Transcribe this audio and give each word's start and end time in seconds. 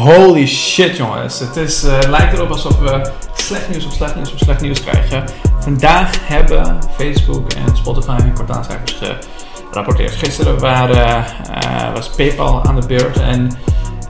Holy 0.00 0.46
shit 0.46 0.96
jongens, 0.96 1.38
het, 1.38 1.56
is, 1.56 1.84
uh, 1.84 1.98
lijkt 2.08 2.32
erop 2.32 2.50
alsof 2.50 2.78
we 2.78 3.12
slecht 3.34 3.68
nieuws 3.68 3.84
op 3.84 3.92
slecht 3.92 4.14
nieuws 4.14 4.32
op 4.32 4.38
slecht 4.38 4.60
nieuws 4.60 4.80
krijgen. 4.80 5.24
Vandaag 5.58 6.28
hebben 6.28 6.78
Facebook 6.96 7.52
en 7.52 7.76
Spotify 7.76 8.16
hun 8.22 8.32
kwartaalcijfers 8.32 8.98
gerapporteerd. 9.70 10.12
Gisteren 10.12 10.58
waren, 10.58 11.24
uh, 11.64 11.94
was 11.94 12.10
PayPal 12.10 12.64
aan 12.64 12.80
de 12.80 12.86
beurt 12.86 13.20
en 13.20 13.58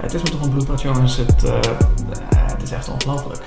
het 0.00 0.14
is 0.14 0.22
me 0.22 0.30
toch 0.30 0.42
een 0.42 0.50
bloedbad 0.50 0.82
jongens, 0.82 1.16
het, 1.16 1.44
uh, 1.44 1.52
het 2.30 2.62
is 2.62 2.70
echt 2.70 2.88
ongelooflijk. 2.88 3.42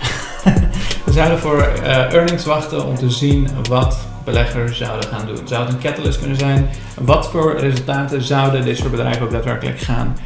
we 1.06 1.12
zouden 1.12 1.40
voor 1.40 1.62
earnings 1.84 2.46
wachten 2.46 2.86
om 2.86 2.96
te 2.96 3.10
zien 3.10 3.50
wat 3.70 3.98
beleggers 4.24 4.78
zouden 4.78 5.10
gaan 5.10 5.26
doen. 5.26 5.48
Zou 5.48 5.66
het 5.66 5.74
een 5.74 5.80
catalyst 5.80 6.20
kunnen 6.20 6.38
zijn? 6.38 6.70
Wat 7.02 7.30
voor 7.30 7.58
resultaten 7.60 8.22
zouden 8.22 8.64
deze 8.64 8.90
bedrijven 8.90 9.22
ook 9.22 9.32
daadwerkelijk 9.32 9.80
gaan 9.80 10.18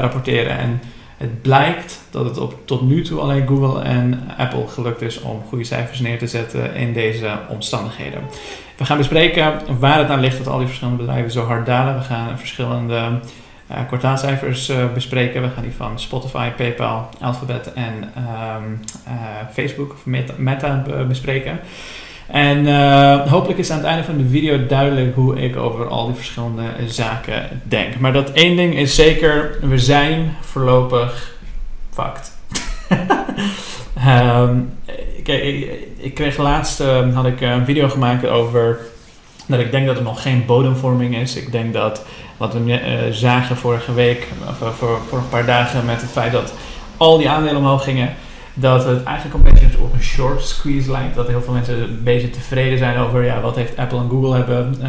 rapporteren? 0.00 0.58
En 0.58 0.80
het 1.18 1.42
blijkt 1.42 2.00
dat 2.10 2.24
het 2.24 2.38
op, 2.38 2.54
tot 2.64 2.82
nu 2.82 3.02
toe 3.02 3.20
alleen 3.20 3.46
Google 3.46 3.82
en 3.82 4.20
Apple 4.36 4.66
gelukt 4.66 5.02
is 5.02 5.20
om 5.20 5.42
goede 5.48 5.64
cijfers 5.64 6.00
neer 6.00 6.18
te 6.18 6.26
zetten 6.26 6.74
in 6.74 6.92
deze 6.92 7.38
omstandigheden. 7.48 8.20
We 8.76 8.84
gaan 8.84 8.96
bespreken 8.96 9.60
waar 9.78 9.98
het 9.98 10.08
aan 10.08 10.20
ligt 10.20 10.38
dat 10.38 10.46
al 10.46 10.58
die 10.58 10.66
verschillende 10.66 11.02
bedrijven 11.02 11.30
zo 11.30 11.44
hard 11.44 11.66
dalen. 11.66 11.94
We 11.94 12.04
gaan 12.04 12.38
verschillende 12.38 13.20
uh, 13.70 13.76
kwartaalcijfers 13.86 14.70
uh, 14.70 14.92
bespreken. 14.94 15.42
We 15.42 15.48
gaan 15.48 15.62
die 15.62 15.72
van 15.72 16.00
Spotify, 16.00 16.50
PayPal, 16.50 17.08
Alphabet 17.20 17.72
en 17.72 17.94
um, 17.94 18.80
uh, 19.06 19.12
Facebook 19.52 19.92
of 19.92 20.06
Meta 20.36 20.84
bespreken. 21.08 21.60
En 22.30 22.66
uh, 22.66 23.30
hopelijk 23.30 23.58
is 23.58 23.70
aan 23.70 23.78
het 23.78 23.86
einde 23.86 24.04
van 24.04 24.16
de 24.16 24.28
video 24.28 24.66
duidelijk 24.66 25.14
hoe 25.14 25.40
ik 25.40 25.56
over 25.56 25.88
al 25.88 26.06
die 26.06 26.14
verschillende 26.14 26.62
zaken 26.86 27.62
denk. 27.62 27.98
Maar 27.98 28.12
dat 28.12 28.30
één 28.30 28.56
ding 28.56 28.76
is 28.76 28.94
zeker, 28.94 29.58
we 29.60 29.78
zijn 29.78 30.36
voorlopig 30.40 31.36
fucked. 31.90 32.32
um, 34.06 34.72
kijk, 35.24 35.42
ik, 35.42 35.70
ik, 35.96 36.14
kreeg 36.14 36.36
laatst, 36.36 36.80
uh, 36.80 37.14
had 37.14 37.26
ik 37.26 37.40
een 37.40 37.64
video 37.64 37.88
gemaakt 37.88 38.26
over 38.26 38.78
dat 39.46 39.60
ik 39.60 39.70
denk 39.70 39.86
dat 39.86 39.96
er 39.96 40.02
nog 40.02 40.22
geen 40.22 40.46
bodemvorming 40.46 41.16
is. 41.16 41.36
Ik 41.36 41.52
denk 41.52 41.72
dat 41.72 42.04
wat 42.36 42.52
we 42.52 42.60
uh, 42.60 42.78
zagen 43.10 43.56
vorige 43.56 43.94
week, 43.94 44.26
of 44.62 44.76
voor, 44.76 44.98
voor 45.08 45.18
een 45.18 45.28
paar 45.28 45.46
dagen 45.46 45.84
met 45.84 46.00
het 46.00 46.10
feit 46.10 46.32
dat 46.32 46.54
al 46.96 47.18
die 47.18 47.28
aandelen 47.28 47.56
omhoog 47.56 47.84
gingen 47.84 48.14
dat 48.60 48.84
het 48.84 49.04
eigenlijk 49.04 49.36
een 49.36 49.52
beetje 49.52 49.78
op 49.78 49.92
een 49.92 50.02
short 50.02 50.42
squeeze 50.42 50.90
lijkt. 50.90 51.14
Dat 51.14 51.28
heel 51.28 51.42
veel 51.42 51.52
mensen 51.52 51.82
een 51.82 52.00
beetje 52.02 52.30
tevreden 52.30 52.78
zijn 52.78 52.98
over 52.98 53.24
ja, 53.24 53.40
wat 53.40 53.56
heeft 53.56 53.76
Apple 53.76 53.98
en 53.98 54.08
Google 54.08 54.34
hebben, 54.34 54.74
uh, 54.82 54.88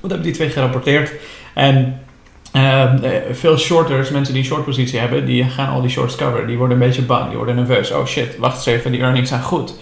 wat 0.00 0.10
hebben 0.10 0.22
die 0.22 0.32
twee 0.32 0.50
gerapporteerd. 0.50 1.12
En 1.54 2.00
uh, 2.56 2.92
veel 3.32 3.58
shorters, 3.58 4.10
mensen 4.10 4.34
die 4.34 4.42
een 4.42 4.48
short 4.48 4.64
positie 4.64 4.98
hebben, 4.98 5.26
die 5.26 5.44
gaan 5.44 5.72
al 5.72 5.80
die 5.80 5.90
shorts 5.90 6.16
coveren. 6.16 6.46
Die 6.46 6.56
worden 6.56 6.80
een 6.80 6.86
beetje 6.86 7.02
bang, 7.02 7.28
die 7.28 7.36
worden 7.36 7.54
nerveus. 7.54 7.92
Oh 7.92 8.06
shit, 8.06 8.36
wacht 8.38 8.56
eens 8.56 8.66
even, 8.66 8.92
die 8.92 9.00
earnings 9.00 9.28
zijn 9.28 9.42
goed. 9.42 9.74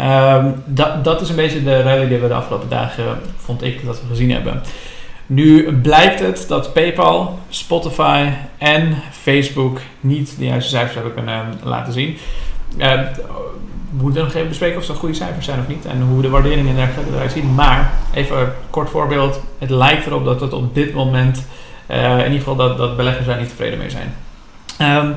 Um, 0.00 0.54
dat, 0.64 1.04
dat 1.04 1.20
is 1.20 1.28
een 1.28 1.36
beetje 1.36 1.62
de 1.62 1.82
rally 1.82 2.08
die 2.08 2.18
we 2.18 2.28
de 2.28 2.34
afgelopen 2.34 2.68
dagen, 2.68 3.04
vond 3.36 3.62
ik, 3.62 3.84
dat 3.84 4.00
we 4.00 4.06
gezien 4.08 4.30
hebben. 4.30 4.62
Nu 5.26 5.72
blijkt 5.72 6.20
het 6.20 6.44
dat 6.48 6.72
PayPal, 6.72 7.38
Spotify 7.48 8.28
en 8.58 8.96
Facebook 9.10 9.80
niet 10.00 10.34
de 10.38 10.44
juiste 10.44 10.70
cijfers 10.70 10.94
hebben 10.94 11.14
kunnen 11.14 11.44
laten 11.62 11.92
zien. 11.92 12.16
Uh, 12.78 13.02
we 13.96 14.02
moeten 14.02 14.22
nog 14.22 14.34
even 14.34 14.48
bespreken 14.48 14.78
of 14.78 14.84
ze 14.84 14.92
goede 14.92 15.14
cijfers 15.14 15.44
zijn 15.44 15.60
of 15.60 15.68
niet. 15.68 15.86
En 15.86 16.02
hoe 16.02 16.22
de 16.22 16.28
waarderingen 16.28 16.70
en 16.70 16.76
dergelijke 16.76 17.12
eruit 17.12 17.32
zien. 17.32 17.54
Maar, 17.54 17.92
even 18.14 18.38
een 18.38 18.48
kort 18.70 18.90
voorbeeld. 18.90 19.40
Het 19.58 19.70
lijkt 19.70 20.06
erop 20.06 20.24
dat 20.24 20.40
het 20.40 20.52
op 20.52 20.74
dit 20.74 20.94
moment, 20.94 21.46
uh, 21.90 22.18
in 22.18 22.24
ieder 22.24 22.38
geval 22.38 22.56
dat, 22.56 22.76
dat 22.78 22.96
beleggers 22.96 23.26
daar 23.26 23.38
niet 23.38 23.48
tevreden 23.48 23.78
mee 23.78 23.90
zijn. 23.90 24.14
Um, 24.80 25.16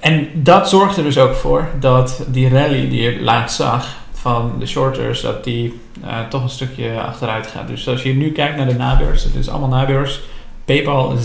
en 0.00 0.28
dat 0.34 0.68
zorgt 0.68 0.96
er 0.96 1.02
dus 1.02 1.18
ook 1.18 1.34
voor 1.34 1.68
dat 1.80 2.24
die 2.26 2.48
rally 2.48 2.88
die 2.88 3.02
je 3.02 3.20
laatst 3.20 3.56
zag 3.56 3.96
van 4.12 4.52
de 4.58 4.66
shorters, 4.66 5.20
dat 5.20 5.44
die 5.44 5.80
uh, 6.04 6.28
toch 6.28 6.42
een 6.42 6.48
stukje 6.48 7.00
achteruit 7.00 7.46
gaat. 7.46 7.68
Dus 7.68 7.88
als 7.88 8.02
je 8.02 8.14
nu 8.14 8.32
kijkt 8.32 8.56
naar 8.56 8.66
de 8.66 8.74
nabeurs, 8.74 9.24
het 9.24 9.34
is 9.34 9.48
allemaal 9.48 9.68
nabeurs. 9.68 10.20
PayPal 10.64 11.16
26% 11.16 11.18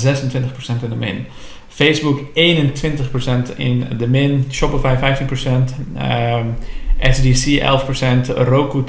in 0.82 0.90
de 0.90 0.96
min. 0.96 1.28
Facebook 1.78 2.20
21% 2.20 3.56
in 3.56 3.88
de 3.98 4.08
min, 4.08 4.46
Shopify 4.50 4.96
15%, 4.96 5.74
um, 5.98 6.56
SDC 7.00 7.62
11%, 7.62 8.34
Roku 8.36 8.82
10%, 8.82 8.84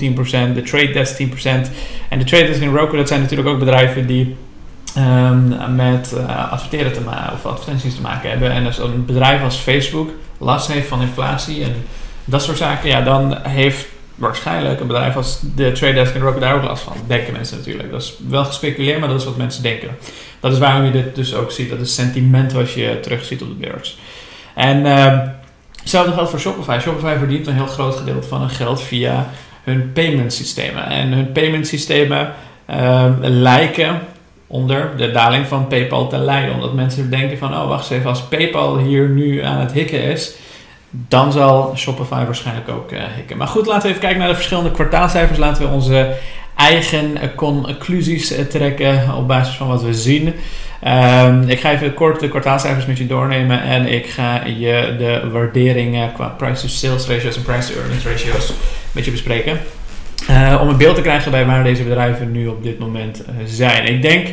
de 0.54 0.62
Trade 0.62 0.90
Desk 0.90 1.22
10%. 1.22 1.24
En 2.08 2.18
de 2.18 2.24
Trade 2.24 2.46
Desk 2.46 2.62
en 2.62 2.74
Roku, 2.74 2.96
dat 2.96 3.08
zijn 3.08 3.20
natuurlijk 3.20 3.48
ook 3.48 3.58
bedrijven 3.58 4.06
die 4.06 4.36
um, 4.98 5.74
met 5.74 6.14
uh, 6.16 6.52
adverteren 6.52 6.92
te 6.92 7.00
maken 7.00 7.32
of 7.32 7.46
advertenties 7.46 7.94
te 7.94 8.00
maken 8.00 8.30
hebben. 8.30 8.50
En 8.50 8.66
als 8.66 8.78
een 8.78 9.04
bedrijf 9.06 9.42
als 9.42 9.56
Facebook 9.56 10.10
last 10.38 10.72
heeft 10.72 10.88
van 10.88 11.00
inflatie 11.00 11.64
en 11.64 11.74
dat 12.24 12.42
soort 12.42 12.58
zaken, 12.58 12.88
ja, 12.88 13.02
dan 13.02 13.38
heeft 13.42 13.86
waarschijnlijk 14.18 14.80
een 14.80 14.86
bedrijf 14.86 15.16
als 15.16 15.40
de 15.54 15.72
Trade 15.72 15.94
Desk 15.94 16.14
en 16.14 16.40
daar 16.40 16.54
ook 16.54 16.62
last 16.62 16.82
van. 16.82 16.92
Denken 17.06 17.32
mensen 17.32 17.56
natuurlijk. 17.56 17.90
Dat 17.90 18.02
is 18.02 18.16
wel 18.28 18.44
gespeculeerd, 18.44 19.00
maar 19.00 19.08
dat 19.08 19.18
is 19.18 19.24
wat 19.24 19.36
mensen 19.36 19.62
denken. 19.62 19.88
Dat 20.40 20.52
is 20.52 20.58
waarom 20.58 20.84
je 20.84 20.90
dit 20.90 21.14
dus 21.14 21.34
ook 21.34 21.50
ziet. 21.50 21.70
Dat 21.70 21.80
is 21.80 21.94
sentiment 21.94 22.52
wat 22.52 22.72
je 22.72 22.98
terugziet 23.00 23.42
op 23.42 23.48
de 23.48 23.66
beurs. 23.66 23.98
En 24.54 24.86
uh, 24.86 25.18
hetzelfde 25.80 26.12
geldt 26.12 26.30
voor 26.30 26.40
Shopify. 26.40 26.78
Shopify 26.80 27.16
verdient 27.18 27.46
een 27.46 27.54
heel 27.54 27.66
groot 27.66 27.96
gedeelte 27.96 28.28
van 28.28 28.40
hun 28.40 28.50
geld 28.50 28.82
via 28.82 29.30
hun 29.64 29.92
payment 29.92 30.32
systemen. 30.32 30.86
En 30.86 31.12
hun 31.12 31.32
payment 31.32 31.66
systemen 31.66 32.32
uh, 32.70 33.04
lijken 33.20 34.00
onder 34.46 34.96
de 34.96 35.10
daling 35.10 35.46
van 35.46 35.66
PayPal 35.66 36.08
te 36.08 36.18
leiden. 36.18 36.54
Omdat 36.54 36.74
mensen 36.74 37.10
denken 37.10 37.38
van, 37.38 37.54
oh 37.54 37.68
wacht 37.68 37.82
eens 37.82 37.98
even, 37.98 38.10
als 38.10 38.22
PayPal 38.22 38.78
hier 38.78 39.08
nu 39.08 39.42
aan 39.42 39.60
het 39.60 39.72
hikken 39.72 40.02
is 40.02 40.34
dan 40.90 41.32
zal 41.32 41.72
Shopify 41.76 42.24
waarschijnlijk 42.24 42.68
ook 42.68 42.92
uh, 42.92 42.98
hikken. 43.14 43.36
Maar 43.36 43.46
goed, 43.46 43.66
laten 43.66 43.82
we 43.82 43.88
even 43.88 44.00
kijken 44.00 44.18
naar 44.18 44.28
de 44.28 44.34
verschillende 44.34 44.70
kwartaalcijfers. 44.70 45.38
Laten 45.38 45.62
we 45.62 45.72
onze 45.72 46.14
eigen 46.56 47.18
conclusies 47.36 48.32
uh, 48.32 48.44
trekken 48.44 49.14
op 49.14 49.28
basis 49.28 49.54
van 49.54 49.68
wat 49.68 49.82
we 49.82 49.94
zien. 49.94 50.34
Um, 50.86 51.48
ik 51.48 51.60
ga 51.60 51.72
even 51.72 51.94
kort 51.94 52.20
de 52.20 52.28
kwartaalcijfers 52.28 52.86
met 52.86 52.98
je 52.98 53.06
doornemen 53.06 53.62
en 53.62 53.86
ik 53.86 54.06
ga 54.06 54.44
je 54.46 54.94
de 54.98 55.30
waarderingen 55.32 56.12
qua 56.12 56.26
price 56.26 56.60
to 56.60 56.68
sales 56.68 57.08
ratios 57.08 57.36
en 57.36 57.42
price 57.42 57.72
to 57.72 57.80
earnings 57.80 58.04
ratios 58.04 58.52
met 58.92 59.04
je 59.04 59.10
bespreken. 59.10 59.58
Om 60.60 60.68
een 60.68 60.76
beeld 60.76 60.94
te 60.94 61.00
krijgen 61.00 61.30
bij 61.30 61.46
waar 61.46 61.64
deze 61.64 61.82
bedrijven 61.82 62.32
nu 62.32 62.46
op 62.46 62.62
dit 62.62 62.78
moment 62.78 63.24
zijn. 63.44 63.86
Ik 63.86 64.02
denk 64.02 64.28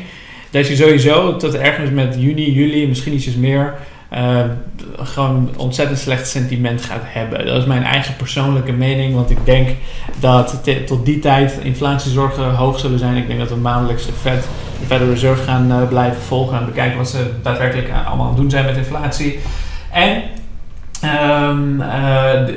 dat 0.50 0.68
je 0.68 0.76
sowieso 0.76 1.38
tot 1.38 1.56
ergens 1.56 1.90
met 1.90 2.16
juni, 2.20 2.52
juli, 2.52 2.88
misschien 2.88 3.14
ietsjes 3.14 3.36
meer 3.36 3.74
uh, 4.14 4.40
gewoon 4.98 5.50
ontzettend 5.58 6.00
slecht 6.00 6.28
sentiment 6.28 6.84
gaat 6.84 7.04
hebben. 7.04 7.46
Dat 7.46 7.58
is 7.58 7.66
mijn 7.66 7.84
eigen 7.84 8.16
persoonlijke 8.16 8.72
mening, 8.72 9.14
want 9.16 9.30
ik 9.30 9.38
denk 9.44 9.70
dat 10.20 10.64
tot 10.86 11.06
die 11.06 11.20
tijd 11.20 11.60
inflatiezorgen 11.64 12.56
hoog 12.56 12.80
zullen 12.80 13.00
zijn. 13.00 13.18
Ik 13.18 13.28
denk 13.28 13.40
dat 13.40 13.50
we 13.50 13.56
maandelijks 13.56 14.06
de 14.06 14.12
Fed, 14.12 14.48
de 14.80 14.86
Federal 14.86 15.14
Reserve 15.14 15.44
gaan 15.44 15.72
uh, 15.72 15.88
blijven 15.88 16.22
volgen 16.22 16.58
en 16.58 16.66
bekijken 16.66 16.98
wat 16.98 17.10
ze 17.10 17.32
daadwerkelijk 17.42 17.90
allemaal 18.06 18.26
aan 18.26 18.32
het 18.32 18.38
doen 18.42 18.50
zijn 18.50 18.66
met 18.66 18.78
inflatie. 18.78 19.40
En 19.92 20.24
um, 21.04 21.82
uh, 21.82 22.48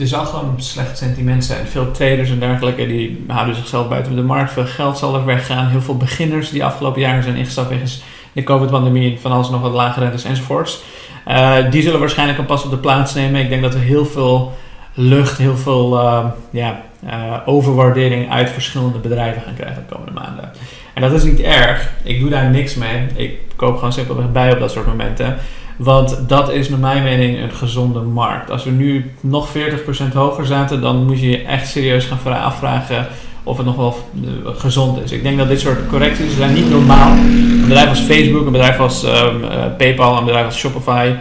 er 0.00 0.06
zal 0.06 0.24
gewoon 0.24 0.54
slecht 0.56 0.98
sentiment 0.98 1.44
zijn. 1.44 1.66
Veel 1.66 1.90
traders 1.90 2.30
en 2.30 2.38
dergelijke 2.38 2.86
die 2.86 3.24
houden 3.26 3.54
zichzelf 3.54 3.88
buiten 3.88 4.16
de 4.16 4.22
markt. 4.22 4.52
Veel 4.52 4.66
geld 4.66 4.98
zal 4.98 5.14
er 5.14 5.24
weggaan. 5.24 5.68
Heel 5.68 5.80
veel 5.80 5.96
beginners 5.96 6.50
die 6.50 6.64
afgelopen 6.64 7.00
jaren 7.00 7.22
zijn 7.22 7.36
ingestapt 7.36 7.68
wegens 7.68 8.02
de 8.32 8.42
COVID-pandemie, 8.42 9.18
van 9.20 9.32
alles 9.32 9.50
nog 9.50 9.60
wat 9.60 9.72
lagere 9.72 10.04
rentes 10.04 10.24
enzovoorts. 10.24 10.82
Uh, 11.28 11.56
die 11.70 11.82
zullen 11.82 12.00
waarschijnlijk 12.00 12.38
een 12.38 12.46
pas 12.46 12.64
op 12.64 12.70
de 12.70 12.76
plaats 12.76 13.14
nemen. 13.14 13.40
Ik 13.40 13.48
denk 13.48 13.62
dat 13.62 13.74
we 13.74 13.80
heel 13.80 14.06
veel 14.06 14.52
lucht, 14.94 15.38
heel 15.38 15.56
veel 15.56 15.98
uh, 15.98 16.24
ja, 16.50 16.80
uh, 17.04 17.34
overwaardering 17.44 18.30
uit 18.30 18.50
verschillende 18.50 18.98
bedrijven 18.98 19.42
gaan 19.42 19.54
krijgen 19.54 19.84
de 19.88 19.94
komende 19.94 20.20
maanden. 20.20 20.50
En 20.94 21.02
dat 21.02 21.12
is 21.12 21.22
niet 21.22 21.40
erg. 21.40 21.90
Ik 22.02 22.20
doe 22.20 22.30
daar 22.30 22.50
niks 22.50 22.74
mee. 22.74 23.06
Ik 23.14 23.38
koop 23.56 23.74
gewoon 23.74 23.92
simpelweg 23.92 24.32
bij 24.32 24.52
op 24.52 24.58
dat 24.58 24.70
soort 24.70 24.86
momenten. 24.86 25.36
Want 25.76 26.28
dat 26.28 26.50
is 26.50 26.68
naar 26.68 26.78
mijn 26.78 27.02
mening 27.02 27.42
een 27.42 27.50
gezonde 27.50 28.00
markt. 28.00 28.50
Als 28.50 28.64
we 28.64 28.70
nu 28.70 29.14
nog 29.20 29.48
40% 29.48 30.12
hoger 30.12 30.46
zaten, 30.46 30.80
dan 30.80 31.04
moet 31.04 31.20
je 31.20 31.30
je 31.30 31.42
echt 31.42 31.68
serieus 31.68 32.04
gaan 32.04 32.42
afvragen 32.42 33.06
of 33.42 33.56
het 33.56 33.66
nog 33.66 33.76
wel 33.76 34.10
eh, 34.24 34.30
gezond 34.60 35.02
is. 35.02 35.12
Ik 35.12 35.22
denk 35.22 35.38
dat 35.38 35.48
dit 35.48 35.60
soort 35.60 35.86
correcties 35.88 36.36
zijn 36.36 36.54
niet 36.54 36.70
normaal. 36.70 37.12
Een 37.12 37.64
bedrijf 37.68 37.88
als 37.88 38.00
Facebook, 38.00 38.46
een 38.46 38.52
bedrijf 38.52 38.78
als 38.78 39.04
um, 39.04 39.44
uh, 39.44 39.64
PayPal, 39.78 40.18
een 40.18 40.24
bedrijf 40.24 40.46
als 40.46 40.58
Shopify. 40.58 41.14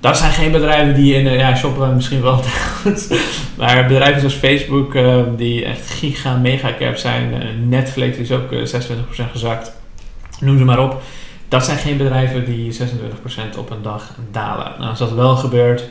Dat 0.00 0.16
zijn 0.16 0.32
geen 0.32 0.52
bedrijven 0.52 0.94
die 0.94 1.14
in, 1.14 1.26
uh, 1.26 1.38
ja, 1.38 1.56
Shopify 1.56 1.90
misschien 1.94 2.22
wel 2.22 2.40
maar 3.58 3.86
bedrijven 3.86 4.20
zoals 4.20 4.34
Facebook, 4.34 4.94
uh, 4.94 5.16
die 5.36 5.64
echt 5.64 5.90
giga, 5.90 6.36
mega 6.36 6.74
cap 6.78 6.96
zijn. 6.96 7.32
Netflix 7.68 8.16
is 8.16 8.32
ook 8.32 8.52
26% 8.52 8.56
gezakt. 9.32 9.72
Noem 10.40 10.58
ze 10.58 10.64
maar 10.64 10.78
op. 10.78 11.02
Dat 11.48 11.64
zijn 11.64 11.78
geen 11.78 11.96
bedrijven 11.96 12.44
die 12.44 12.72
26% 12.72 13.58
op 13.58 13.70
een 13.70 13.82
dag 13.82 14.14
dalen. 14.30 14.72
Nou, 14.78 14.90
als 14.90 14.98
dat 14.98 15.12
wel 15.12 15.36
gebeurt, 15.36 15.88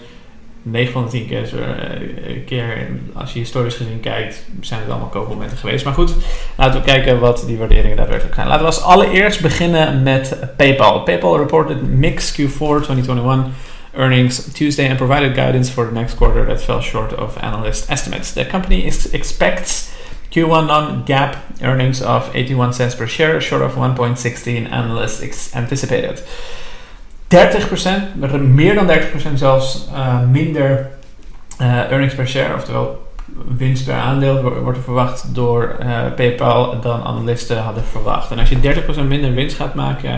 9 0.62 0.92
van 0.92 1.04
de 1.04 1.10
10 1.10 1.28
keer, 1.28 1.50
uh, 1.54 2.46
keer, 2.46 2.88
als 3.14 3.34
je 3.34 3.40
historisch 3.40 3.76
gezien 3.76 4.00
kijkt, 4.00 4.46
zijn 4.62 4.80
het 4.80 4.90
allemaal 4.90 5.08
koopmomenten 5.08 5.58
geweest. 5.58 5.86
Maar 5.86 5.94
goed, 5.94 6.14
laten 6.56 6.80
we 6.80 6.86
kijken 6.86 7.20
wat 7.20 7.44
die 7.48 7.58
waarderingen 7.58 7.98
daadwerkelijk 7.98 8.36
zijn. 8.36 8.48
Laten 8.48 8.62
we 8.62 8.68
als 8.68 8.82
allereerst 8.82 9.42
beginnen 9.42 10.04
met 10.04 10.38
PayPal. 10.58 11.04
PayPal 11.04 11.38
reported 11.38 11.82
mixed 11.82 12.42
Q4 12.42 12.58
2021 12.58 13.46
earnings 13.94 14.52
Tuesday 14.54 14.90
and 14.90 14.98
provided 14.98 15.36
guidance 15.36 15.72
for 15.72 15.86
the 15.86 15.94
next 15.94 16.16
quarter 16.16 16.46
that 16.46 16.64
fell 16.64 16.82
short 16.82 17.14
of 17.14 17.38
analyst 17.38 17.90
estimates. 17.90 18.34
The 18.34 18.46
company 18.46 18.86
expects 19.12 19.92
Q1 20.32 20.68
non-GAAP 20.68 21.38
earnings 21.62 22.02
of 22.02 22.30
81 22.34 22.74
cents 22.74 22.96
per 22.96 23.08
share, 23.08 23.42
short 23.42 23.62
of 23.62 23.76
1.16 23.76 24.72
analysts 24.72 25.54
anticipated. 25.54 26.24
30%, 27.36 28.42
meer 28.42 28.76
dan 28.76 28.90
30% 28.90 29.34
zelfs 29.34 29.88
uh, 29.92 30.20
minder 30.32 30.90
uh, 31.62 31.92
earnings 31.92 32.16
per 32.16 32.28
share, 32.28 32.56
oftewel 32.56 33.10
winst 33.58 33.86
per 33.86 33.94
aandeel, 33.94 34.42
wordt 34.42 34.78
er 34.78 34.84
verwacht 34.84 35.36
door 35.36 35.76
uh, 35.82 36.02
PayPal 36.16 36.82
dan 36.82 37.04
analisten 37.04 37.58
hadden 37.58 37.84
verwacht. 37.92 38.32
En 38.32 38.40
als 38.40 38.50
je 38.50 38.56
30% 38.56 39.08
minder 39.08 39.34
winst 39.34 39.56
gaat 39.56 39.74
maken, 39.74 40.10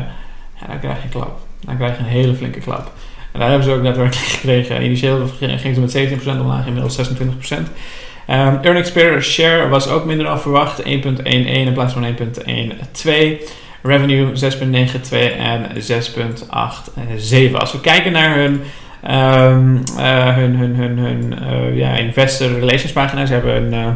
ja, 0.60 0.68
dan 0.68 0.80
krijg 0.80 0.98
je 0.98 1.04
een 1.04 1.10
klap. 1.10 1.39
Dan 1.60 1.75
krijg 1.75 1.98
je 1.98 2.04
een 2.04 2.10
hele 2.10 2.36
flinke 2.36 2.60
klap. 2.60 2.92
En 3.31 3.39
daar 3.39 3.50
hebben 3.50 3.68
ze 3.68 3.74
ook 3.74 3.83
daadwerkelijk 3.83 4.27
gekregen. 4.38 4.83
Initieel 4.83 5.27
ging 5.38 5.75
ze 5.75 5.80
met 5.80 6.24
17% 6.24 6.39
omlaag, 6.39 6.65
inmiddels 6.65 7.12
26%. 7.12 7.21
Um, 8.30 8.60
earnings 8.62 8.92
per 8.92 9.24
share 9.24 9.68
was 9.68 9.88
ook 9.88 10.06
minder 10.06 10.25
dan 10.25 10.39
verwacht, 10.39 10.83
1.11 10.83 10.86
in 11.24 11.74
plaats 11.74 11.94
van 11.94 12.06
1.12. 12.06 12.13
Revenue 13.84 14.28
6.92 14.28 15.38
en 15.38 15.70
6.87. 15.76 17.54
Als 17.54 17.72
we 17.72 17.82
kijken 17.82 18.12
naar 18.12 18.36
hun, 18.36 18.62
um, 19.12 19.84
uh, 19.98 20.36
hun, 20.36 20.56
hun, 20.56 20.98
hun, 20.98 21.34
uh, 21.42 21.78
ja, 21.78 21.96
investor 21.96 22.60
relations 22.60 22.92
pagina, 22.92 23.26
ze 23.26 23.34
hebben 23.34 23.56
een 23.56 23.74
uh, 23.74 23.88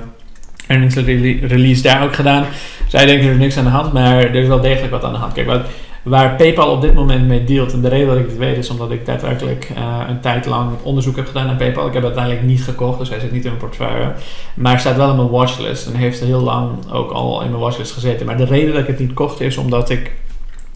earnings 0.67 0.95
release 1.41 1.81
daar 1.81 2.03
ook 2.03 2.15
gedaan. 2.15 2.45
Zij 2.87 3.05
denken 3.05 3.29
er 3.29 3.35
niks 3.35 3.57
aan 3.57 3.63
de 3.63 3.69
hand, 3.69 3.93
maar 3.93 4.17
er 4.17 4.35
is 4.35 4.47
wel 4.47 4.61
degelijk 4.61 4.91
wat 4.91 5.03
aan 5.03 5.13
de 5.13 5.19
hand. 5.19 5.33
Kijk, 5.33 5.47
wat, 5.47 5.65
Waar 6.07 6.35
PayPal 6.35 6.71
op 6.71 6.81
dit 6.81 6.93
moment 6.93 7.27
mee 7.27 7.43
dealt, 7.43 7.73
en 7.73 7.81
de 7.81 7.87
reden 7.87 8.07
dat 8.07 8.17
ik 8.17 8.25
het 8.25 8.37
weet 8.37 8.57
is 8.57 8.69
omdat 8.69 8.91
ik 8.91 9.05
daadwerkelijk 9.05 9.69
uh, 9.77 10.03
een 10.07 10.19
tijd 10.19 10.45
lang 10.45 10.71
onderzoek 10.83 11.15
heb 11.15 11.27
gedaan 11.27 11.45
naar 11.45 11.55
PayPal. 11.55 11.87
Ik 11.87 11.93
heb 11.93 12.03
het 12.03 12.17
uiteindelijk 12.17 12.45
niet 12.45 12.63
gekocht, 12.63 12.99
dus 12.99 13.09
hij 13.09 13.19
zit 13.19 13.31
niet 13.31 13.43
in 13.43 13.49
mijn 13.49 13.61
portefeuille. 13.61 14.13
Maar 14.53 14.79
staat 14.79 14.95
wel 14.95 15.09
in 15.09 15.15
mijn 15.15 15.29
watchlist 15.29 15.87
en 15.87 15.95
heeft 15.95 16.19
heel 16.19 16.41
lang 16.41 16.91
ook 16.91 17.11
al 17.11 17.41
in 17.41 17.49
mijn 17.49 17.61
watchlist 17.61 17.91
gezeten. 17.91 18.25
Maar 18.25 18.37
de 18.37 18.45
reden 18.45 18.71
dat 18.73 18.81
ik 18.81 18.87
het 18.87 18.99
niet 18.99 19.13
kocht 19.13 19.39
is 19.41 19.57
omdat 19.57 19.89
ik 19.89 20.11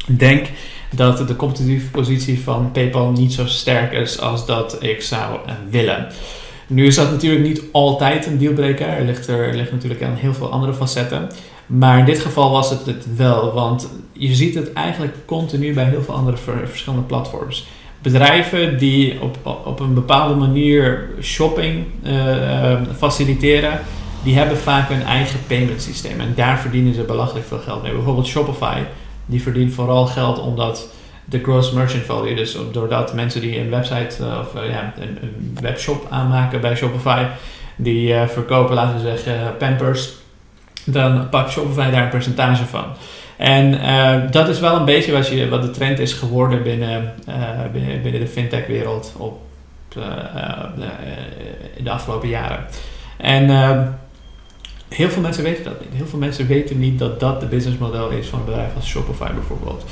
denk 0.05 0.47
dat 0.95 1.27
de 1.27 1.35
competitieve 1.35 1.89
positie 1.89 2.39
van 2.39 2.71
PayPal 2.71 3.11
niet 3.11 3.33
zo 3.33 3.45
sterk 3.45 3.91
is 3.91 4.19
als 4.19 4.45
dat 4.45 4.83
ik 4.83 5.01
zou 5.01 5.37
willen. 5.69 6.07
Nu 6.71 6.85
is 6.85 6.95
dat 6.95 7.11
natuurlijk 7.11 7.43
niet 7.43 7.63
altijd 7.71 8.25
een 8.25 8.37
dealbreaker. 8.37 8.87
Er 8.87 9.05
ligt, 9.05 9.27
er, 9.27 9.55
ligt 9.55 9.71
natuurlijk 9.71 10.03
aan 10.03 10.15
heel 10.15 10.33
veel 10.33 10.51
andere 10.51 10.73
facetten. 10.73 11.29
Maar 11.65 11.99
in 11.99 12.05
dit 12.05 12.19
geval 12.19 12.51
was 12.51 12.69
het 12.69 12.85
het 12.85 13.15
wel, 13.15 13.53
want 13.53 13.89
je 14.11 14.35
ziet 14.35 14.55
het 14.55 14.73
eigenlijk 14.73 15.15
continu 15.25 15.73
bij 15.73 15.85
heel 15.85 16.01
veel 16.01 16.13
andere 16.13 16.37
verschillende 16.65 17.05
platforms. 17.05 17.67
Bedrijven 18.01 18.77
die 18.77 19.21
op, 19.21 19.61
op 19.65 19.79
een 19.79 19.93
bepaalde 19.93 20.35
manier 20.35 21.09
shopping 21.21 21.85
uh, 22.03 22.81
faciliteren, 22.97 23.79
die 24.23 24.35
hebben 24.35 24.57
vaak 24.57 24.89
hun 24.89 25.03
eigen 25.03 25.39
payment 25.47 25.81
systeem. 25.81 26.19
En 26.19 26.33
daar 26.35 26.59
verdienen 26.59 26.93
ze 26.93 27.01
belachelijk 27.01 27.45
veel 27.45 27.59
geld 27.59 27.83
mee. 27.83 27.91
Bijvoorbeeld 27.91 28.27
Shopify, 28.27 28.81
die 29.25 29.41
verdient 29.41 29.73
vooral 29.73 30.05
geld 30.05 30.39
omdat 30.39 30.87
de 31.31 31.43
gross 31.43 31.71
merchant 31.71 32.03
value, 32.03 32.35
dus 32.35 32.57
doordat 32.71 33.13
mensen 33.13 33.41
die 33.41 33.59
een 33.59 33.69
website 33.69 34.15
uh, 34.21 34.39
of 34.39 34.55
uh, 34.55 34.69
ja, 34.69 34.93
een, 34.99 35.57
webshop 35.61 36.07
aanmaken 36.09 36.61
bij 36.61 36.75
Shopify, 36.75 37.25
die 37.75 38.15
verkopen, 38.27 38.75
laten 38.75 38.95
we 38.95 39.01
zeggen, 39.01 39.57
Pampers 39.57 40.13
dan 40.85 41.29
pakt 41.29 41.51
Shopify 41.51 41.91
daar 41.91 42.03
een 42.03 42.09
percentage 42.09 42.65
van. 42.65 42.85
En 43.37 43.79
dat 44.31 44.49
is 44.49 44.59
wel 44.59 44.75
een 44.75 44.85
beetje 44.85 45.11
wat, 45.11 45.27
je, 45.27 45.49
wat 45.49 45.61
de 45.61 45.71
trend 45.71 45.99
is 45.99 46.13
geworden 46.13 46.63
binnen, 46.63 47.13
binnen, 47.71 48.01
binnen, 48.01 48.21
de 48.21 48.27
fintech-wereld 48.27 49.13
op 49.17 49.39
de, 49.89 50.01
de, 51.83 51.89
afgelopen 51.89 52.29
jaren. 52.29 52.65
En 53.17 53.49
heel 54.95 55.09
veel 55.09 55.21
mensen 55.21 55.43
weten 55.43 55.63
dat 55.63 55.79
niet. 55.79 55.93
Heel 55.93 56.05
veel 56.05 56.19
mensen 56.19 56.47
weten 56.47 56.79
niet 56.79 56.99
dat 56.99 57.19
dat 57.19 57.39
de 57.39 57.45
businessmodel 57.45 58.09
is 58.09 58.27
van 58.27 58.39
een 58.39 58.45
bedrijf 58.45 58.75
als 58.75 58.87
Shopify 58.87 59.33
bijvoorbeeld. 59.33 59.85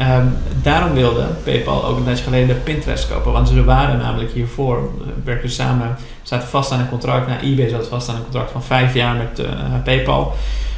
Um, 0.00 0.36
daarom 0.62 0.94
wilde 0.94 1.26
PayPal 1.44 1.84
ook 1.84 1.96
een 1.96 2.04
tijdje 2.04 2.24
geleden 2.24 2.62
Pinterest 2.62 3.08
kopen. 3.08 3.32
Want 3.32 3.48
ze 3.48 3.64
waren 3.64 3.98
namelijk 3.98 4.32
hiervoor, 4.32 4.90
werken 5.24 5.50
samen, 5.50 5.96
zaten 6.22 6.48
vast 6.48 6.72
aan 6.72 6.80
een 6.80 6.88
contract. 6.88 7.28
Nou, 7.28 7.40
eBay 7.40 7.68
zat 7.68 7.88
vast 7.88 8.08
aan 8.08 8.16
een 8.16 8.22
contract 8.22 8.50
van 8.50 8.62
vijf 8.62 8.94
jaar 8.94 9.14
met 9.14 9.38
uh, 9.38 9.46
PayPal. 9.84 10.34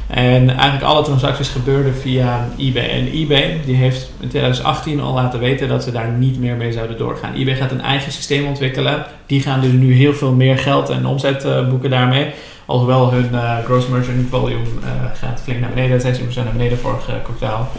En 0.07 0.49
eigenlijk 0.49 0.83
alle 0.83 1.03
transacties 1.03 1.49
gebeurden 1.49 1.95
via 1.95 2.47
eBay. 2.57 2.89
En 2.89 3.11
eBay 3.11 3.59
die 3.65 3.75
heeft 3.75 4.11
in 4.19 4.29
2018 4.29 4.99
al 4.99 5.13
laten 5.13 5.39
weten 5.39 5.67
dat 5.67 5.83
ze 5.83 5.91
daar 5.91 6.09
niet 6.09 6.39
meer 6.39 6.55
mee 6.55 6.71
zouden 6.71 6.97
doorgaan. 6.97 7.33
eBay 7.33 7.55
gaat 7.55 7.71
een 7.71 7.81
eigen 7.81 8.11
systeem 8.11 8.47
ontwikkelen. 8.47 9.05
Die 9.25 9.41
gaan 9.41 9.61
dus 9.61 9.71
nu 9.71 9.93
heel 9.93 10.13
veel 10.13 10.31
meer 10.31 10.57
geld 10.57 10.89
en 10.89 11.05
omzet 11.05 11.69
boeken 11.69 11.89
daarmee. 11.89 12.33
Alhoewel 12.69 13.11
hun 13.11 13.29
uh, 13.31 13.57
gross 13.65 13.87
merchant 13.87 14.29
volume 14.29 14.63
uh, 14.83 14.89
gaat 15.13 15.41
flink 15.43 15.59
naar 15.59 15.69
beneden, 15.69 16.01
16% 16.01 16.33
naar 16.35 16.51
beneden 16.51 16.77
vorig 16.77 17.09
kwartaal. 17.23 17.71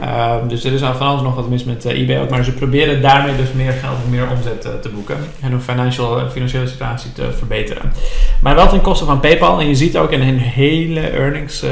Uh, 0.00 0.34
dus 0.48 0.64
er 0.64 0.72
is 0.72 0.80
van 0.80 0.98
alles 0.98 1.22
nog 1.22 1.34
wat 1.34 1.48
mis 1.48 1.64
met 1.64 1.84
eBay 1.84 2.20
ook. 2.20 2.30
Maar 2.30 2.44
ze 2.44 2.52
proberen 2.52 3.02
daarmee 3.02 3.36
dus 3.36 3.52
meer 3.52 3.72
geld 3.72 3.96
en 4.04 4.10
meer 4.10 4.28
omzet 4.36 4.82
te 4.82 4.88
boeken. 4.88 5.16
En 5.40 5.50
hun 5.50 5.60
financial, 5.60 6.30
financiële 6.30 6.66
situatie 6.66 7.12
te 7.12 7.32
verbeteren. 7.32 7.92
Maar 8.40 8.54
wel 8.54 8.68
ten 8.68 8.80
koste 8.80 9.04
van 9.04 9.20
PayPal. 9.20 9.60
En 9.60 9.68
je 9.68 9.74
ziet 9.74 9.96
ook 9.96 10.10
in 10.10 10.22
hun 10.22 10.38
hele 10.38 11.00
earnings, 11.00 11.62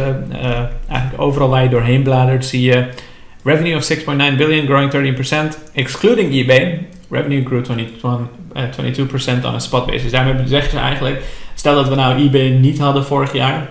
eigenlijk 0.88 1.22
overal 1.22 1.48
waar 1.48 1.62
je 1.62 1.68
doorheen 1.68 2.02
bladert, 2.02 2.44
zie 2.44 2.62
je 2.62 2.88
revenue 3.44 3.76
of 3.76 3.92
6.9 3.92 4.04
billion 4.36 4.66
growing 4.66 5.16
13%. 5.56 5.72
Excluding 5.72 6.32
eBay, 6.32 6.86
revenue 7.10 7.44
grew 7.44 7.64
21, 7.70 8.28
22% 9.42 9.44
on 9.44 9.54
a 9.54 9.58
spot 9.58 9.86
basis. 9.86 10.10
Daarmee 10.10 10.46
zeggen 10.46 10.70
ze 10.70 10.78
eigenlijk 10.78 11.22
Stel 11.64 11.74
dat 11.74 11.88
we 11.88 11.94
nou 11.94 12.18
eBay 12.18 12.48
niet 12.48 12.78
hadden 12.78 13.04
vorig 13.04 13.32
jaar. 13.32 13.68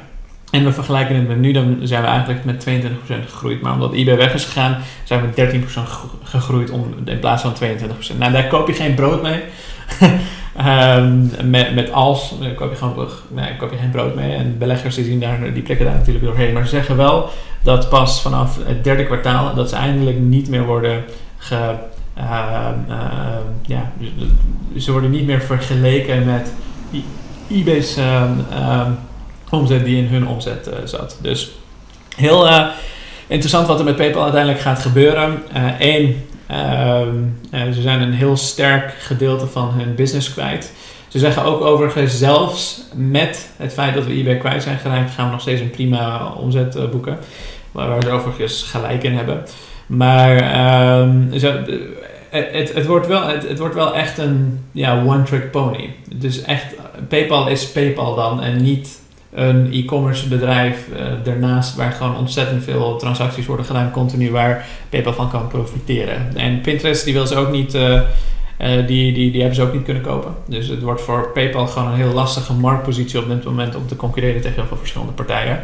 En 0.52 0.64
we 0.64 0.72
vergelijken 0.72 1.16
het 1.16 1.28
met 1.28 1.40
nu, 1.40 1.52
dan 1.52 1.78
zijn 1.82 2.02
we 2.02 2.08
eigenlijk 2.08 2.46
met 2.46 2.68
22% 2.68 3.30
gegroeid. 3.30 3.62
Maar 3.62 3.74
omdat 3.74 3.94
eBay 3.94 4.18
weg 4.18 4.34
is 4.34 4.46
gegaan, 4.46 4.78
zijn 5.04 5.22
we 5.22 5.28
met 5.36 5.54
13% 5.54 5.58
gegroeid 6.24 6.70
om, 6.70 6.94
in 7.06 7.20
plaats 7.20 7.42
van 7.42 7.54
22%. 7.54 8.18
Nou, 8.18 8.32
daar 8.32 8.48
koop 8.48 8.68
je 8.68 8.74
geen 8.74 8.94
brood 8.94 9.22
mee. 9.22 9.42
um, 10.98 11.32
met, 11.50 11.76
met 11.76 11.92
als 11.92 12.36
koop 12.56 12.70
je, 12.70 12.76
gewoon, 12.76 13.08
nee, 13.30 13.56
koop 13.58 13.72
je 13.72 13.78
geen 13.78 13.92
brood 13.92 14.16
mee. 14.16 14.36
En 14.36 14.58
beleggers 14.58 14.96
die, 14.96 15.06
zien 15.06 15.20
daar, 15.20 15.54
die 15.54 15.64
prikken 15.64 15.86
daar 15.86 15.96
natuurlijk 15.96 16.26
doorheen. 16.26 16.54
Maar 16.54 16.64
ze 16.64 16.70
zeggen 16.70 16.98
wel 16.98 17.30
dat 17.64 17.90
pas 17.90 18.22
vanaf 18.22 18.60
het 18.66 18.84
derde 18.84 19.06
kwartaal 19.06 19.56
dat 19.56 19.70
ze 19.70 19.76
eindelijk 19.76 20.20
niet 20.20 20.50
meer 20.50 20.66
worden 20.66 21.04
uh, 21.52 21.70
uh, 22.18 22.70
ja, 23.62 23.92
ze 24.78 24.92
worden 24.92 25.12
niet 25.12 25.26
meer 25.26 25.42
vergeleken 25.42 26.26
met 26.26 26.54
eBay's 27.54 27.98
um, 27.98 28.46
omzet 29.50 29.86
die 29.86 29.98
in 29.98 30.08
hun 30.08 30.28
omzet 30.28 30.68
uh, 30.68 30.74
zat. 30.84 31.18
Dus 31.22 31.52
heel 32.16 32.48
uh, 32.48 32.68
interessant 33.28 33.68
wat 33.68 33.80
er 33.80 33.86
met 33.86 33.96
PayPal 33.96 34.24
uiteindelijk 34.24 34.62
gaat 34.62 34.80
gebeuren. 34.80 35.42
Eén, 35.80 36.26
ehm, 36.48 37.16
ze 37.52 37.82
zijn 37.82 38.02
een 38.02 38.14
heel 38.14 38.38
sterk 38.38 38.94
gedeelte 39.00 39.48
van 39.48 39.72
hun 39.72 39.96
business 39.96 40.34
kwijt. 40.34 40.72
Ze 41.08 41.20
zeggen 41.20 41.44
ook 41.44 41.62
overigens, 41.62 42.18
zelfs 42.18 42.82
met 42.96 43.50
het 43.58 43.74
feit 43.74 43.94
dat 43.94 44.06
we 44.06 44.14
eBay 44.14 44.38
kwijt 44.38 44.64
zijn 44.64 44.78
geraakt, 44.78 45.12
gaan 45.12 45.26
we 45.26 45.32
nog 45.32 45.42
steeds 45.42 45.62
een 45.62 45.70
prima 45.70 46.32
omzet 46.32 46.92
boeken. 46.92 47.18
Waar, 47.72 48.00
we 48.00 48.10
overigens 48.10 48.64
gelijk 48.64 49.04
in 49.04 49.14
hebben. 49.14 49.44
Maar 49.86 50.36
het, 52.30 52.74
het, 52.74 52.86
wordt 52.86 53.08
wel, 53.08 53.28
het, 53.28 53.48
het, 53.48 53.60
wordt 53.60 53.76
wel 53.76 53.96
echt 53.96 54.18
een 54.18 54.66
ja, 54.72 55.04
one-trick 55.04 55.52
pony. 55.52 55.96
Dus 56.16 56.42
echt, 56.42 56.66
PayPal 57.08 57.48
is 57.48 57.72
PayPal 57.72 58.16
dan 58.16 58.42
en 58.42 58.62
niet 58.62 59.02
een 59.34 59.70
e-commerce 59.72 60.28
bedrijf 60.28 60.88
uh, 60.92 61.06
daarnaast 61.24 61.76
waar 61.76 61.92
gewoon 61.92 62.18
ontzettend 62.18 62.64
veel 62.64 62.98
transacties 62.98 63.46
worden 63.46 63.66
gedaan 63.66 63.92
continu 63.92 64.32
waar 64.32 64.66
PayPal 64.90 65.14
van 65.14 65.30
kan 65.30 65.48
profiteren. 65.48 66.32
En 66.36 66.62
Pinterest 66.62 67.04
die 67.06 67.14
wil 67.14 67.28
ze 67.28 67.36
ook 67.36 67.52
niet, 67.52 67.76
uh, 67.76 67.82
uh, 67.92 68.02
die, 68.88 69.14
die, 69.14 69.32
die 69.32 69.40
hebben 69.40 69.56
ze 69.56 69.62
ook 69.62 69.74
niet 69.74 69.84
kunnen 69.84 70.04
kopen. 70.04 70.36
Dus 70.48 70.68
het 70.68 70.82
wordt 70.82 71.02
voor 71.02 71.32
PayPal 71.34 71.68
gewoon 71.68 71.88
een 71.88 71.98
heel 71.98 72.14
lastige 72.14 72.54
marktpositie 72.54 73.20
op 73.20 73.28
dit 73.28 73.44
moment 73.44 73.76
om 73.76 73.88
te 73.88 73.96
concurreren 73.96 74.42
tegen 74.42 74.56
heel 74.56 74.68
veel 74.68 74.78
verschillende 74.78 75.14
partijen. 75.14 75.60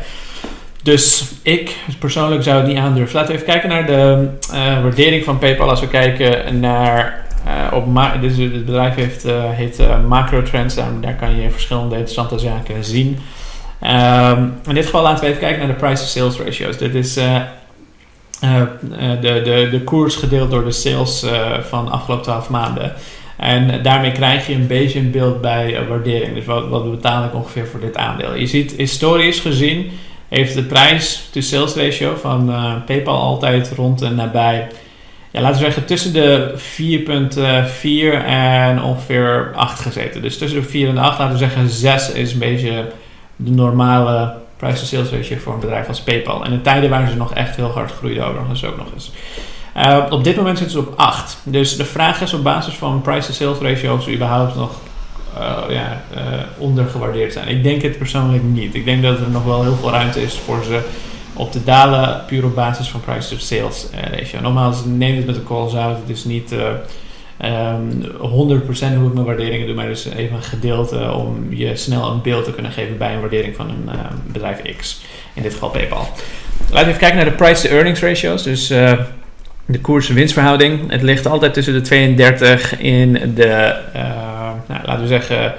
Dus 0.84 1.32
ik 1.42 1.76
persoonlijk 2.00 2.44
zou 2.44 2.58
het 2.58 2.68
niet 2.68 2.78
aandurven. 2.78 3.16
Laten 3.16 3.32
we 3.32 3.42
even 3.42 3.54
kijken 3.54 3.70
naar 3.70 3.86
de 3.86 4.30
waardering 4.82 5.24
van 5.24 5.40
PayPal. 5.40 5.70
Als 5.70 5.80
we 5.80 5.88
kijken 5.88 6.60
naar. 6.60 7.28
Uh, 7.48 7.74
op 7.74 8.22
dus 8.22 8.38
het 8.38 8.66
bedrijf 8.66 8.96
heeft, 8.96 9.26
uh, 9.26 9.50
heet 9.50 9.82
Macro 10.08 10.42
Trends. 10.42 10.76
Daar, 10.76 10.92
daar, 11.02 11.16
kan 11.16 11.36
je 11.42 11.52
verschillende 11.52 11.96
interessante 11.96 12.40
zaken 12.40 12.84
zien. 12.84 13.18
Um, 13.84 14.54
in 14.68 14.74
dit 14.74 14.86
geval 14.86 15.02
laten 15.02 15.24
we 15.24 15.30
even 15.30 15.42
kijken 15.42 15.60
naar 15.60 15.68
de 15.68 15.86
price-to-sales 15.86 16.40
ratios. 16.40 16.78
Dit 16.78 16.96
is 16.96 17.14
de, 17.14 17.46
de, 19.22 19.68
de 19.72 19.82
koers 19.84 20.16
gedeeld 20.16 20.52
door 20.52 20.64
de 20.64 20.72
sales 20.72 21.26
van 21.62 21.86
de 21.86 21.92
afgelopen 21.92 22.24
12 22.24 22.50
maanden. 22.50 22.94
En 23.38 23.84
daarmee 23.84 24.12
krijg 24.12 24.48
je 24.48 24.54
een 24.54 24.68
beetje 24.68 25.00
een 25.00 25.12
beeld 25.12 25.42
bij 25.42 25.88
waardering. 25.88 26.34
Dus 26.34 26.46
wat, 26.46 26.68
wat 26.68 26.92
betaal 26.92 27.24
ik 27.24 27.34
ongeveer 27.34 27.68
voor 27.68 27.80
dit 27.80 27.98
aandeel? 27.98 28.36
Je 28.36 28.48
ziet 28.48 28.72
historisch 28.72 29.40
gezien 29.40 29.92
heeft 30.28 30.54
de 30.54 30.64
prijs 30.64 31.30
to 31.32 31.42
sales 31.42 31.76
ratio 31.76 32.16
van 32.16 32.54
PayPal 32.86 33.22
altijd 33.22 33.72
rond 33.76 34.02
en 34.02 34.16
nabij 34.16 34.68
ja, 35.32 35.42
laten 35.42 35.58
we 35.58 35.64
zeggen 35.64 35.86
tussen 35.86 36.14
de 36.14 36.54
4.4 38.22 38.26
en 38.26 38.82
ongeveer 38.82 39.52
8 39.56 39.80
gezeten. 39.80 40.22
Dus 40.22 40.38
tussen 40.38 40.62
de 40.62 40.68
4 40.68 40.88
en 40.88 40.96
de 40.96 41.02
8, 41.02 41.20
laten 41.20 41.34
we 41.34 41.40
zeggen 41.40 41.70
6 41.70 42.12
is 42.12 42.34
een 42.34 42.40
beetje 42.40 42.86
de 43.36 43.52
normale 43.52 44.34
price 44.58 44.80
to 44.80 44.86
sales 44.86 45.10
ratio 45.10 45.38
voor 45.38 45.54
een 45.54 45.60
bedrijf 45.60 45.88
als 45.88 46.02
PayPal. 46.02 46.46
En 46.46 46.52
in 46.52 46.62
tijden 46.62 46.90
waren 46.90 47.10
ze 47.10 47.16
nog 47.16 47.34
echt 47.34 47.56
heel 47.56 47.72
hard 47.72 47.92
groeiden 47.92 48.26
overigens 48.26 48.66
ook 48.66 48.78
nog 48.78 48.88
eens. 48.94 49.12
Uh, 49.78 50.06
op 50.10 50.24
dit 50.24 50.36
moment 50.36 50.58
zitten 50.58 50.82
ze 50.82 50.88
op 50.88 50.94
8. 50.98 51.38
Dus 51.44 51.78
de 51.78 51.86
vraag 51.86 52.22
is 52.22 52.34
op 52.34 52.44
basis 52.44 52.74
van 52.74 53.02
price 53.02 53.28
to 53.28 53.34
sales 53.34 53.58
ratio 53.58 53.94
of 53.94 54.04
ze 54.04 54.14
überhaupt 54.14 54.56
nog 54.56 54.72
uh, 55.38 55.58
ja, 55.70 56.02
uh, 56.14 56.22
ondergewaardeerd 56.58 57.34
zijn. 57.34 57.48
Ik 57.48 57.64
denk 57.64 57.82
het 57.82 57.98
persoonlijk 57.98 58.44
niet. 58.44 58.76
Ik 58.76 58.86
denk 58.86 59.04
dat 59.04 59.20
er 59.20 59.30
nog 59.30 59.44
wel 59.44 59.64
heel 59.64 59.76
veel 59.76 59.92
ruimte 59.92 60.22
is 60.22 60.40
voor 60.46 60.64
ze 60.64 60.82
op 61.40 61.52
te 61.52 61.64
dalen, 61.64 62.24
puur 62.28 62.46
op 62.46 62.56
basis 62.56 62.90
van 62.90 63.02
price 63.02 63.30
to 63.30 63.38
sales 63.38 63.88
ratio. 64.12 64.42
Nogmaals, 64.42 64.86
neem 64.86 65.16
het 65.16 65.26
met 65.26 65.36
een 65.36 65.44
call 65.44 65.70
zout. 65.70 65.98
Het 66.00 66.18
is 66.18 66.24
niet 66.24 66.52
um, 66.52 68.02
100% 68.62 68.98
hoe 68.98 69.08
ik 69.08 69.14
mijn 69.14 69.26
waarderingen 69.26 69.68
doe, 69.68 69.76
maar 69.76 69.90
is 69.90 70.06
even 70.06 70.36
een 70.36 70.44
gedeelte 70.44 71.12
om 71.14 71.48
je 71.50 71.76
snel 71.76 72.12
een 72.12 72.22
beeld 72.22 72.44
te 72.44 72.54
kunnen 72.54 72.72
geven 72.72 72.98
bij 72.98 73.14
een 73.14 73.20
waardering 73.20 73.56
van 73.56 73.70
een 73.70 73.90
bedrijf 74.32 74.62
X. 74.78 75.02
In 75.34 75.42
dit 75.42 75.54
geval 75.54 75.70
PayPal. 75.70 76.08
Laten 76.60 76.74
we 76.74 76.86
even 76.86 76.98
kijken 76.98 77.18
naar 77.18 77.26
de 77.26 77.32
price 77.32 77.68
to 77.68 77.74
earnings 77.76 78.02
ratios. 78.02 78.44
Dus 78.44 78.68
de 79.66 79.80
koers-winstverhouding. 79.82 80.92
Het 80.92 81.02
ligt 81.02 81.28
altijd 81.28 81.54
tussen 81.54 81.74
de 81.74 81.82
32 81.82 82.80
in 82.80 83.34
de, 83.36 83.76
nou, 84.68 84.80
laten 84.86 85.02
we 85.02 85.08
zeggen, 85.08 85.54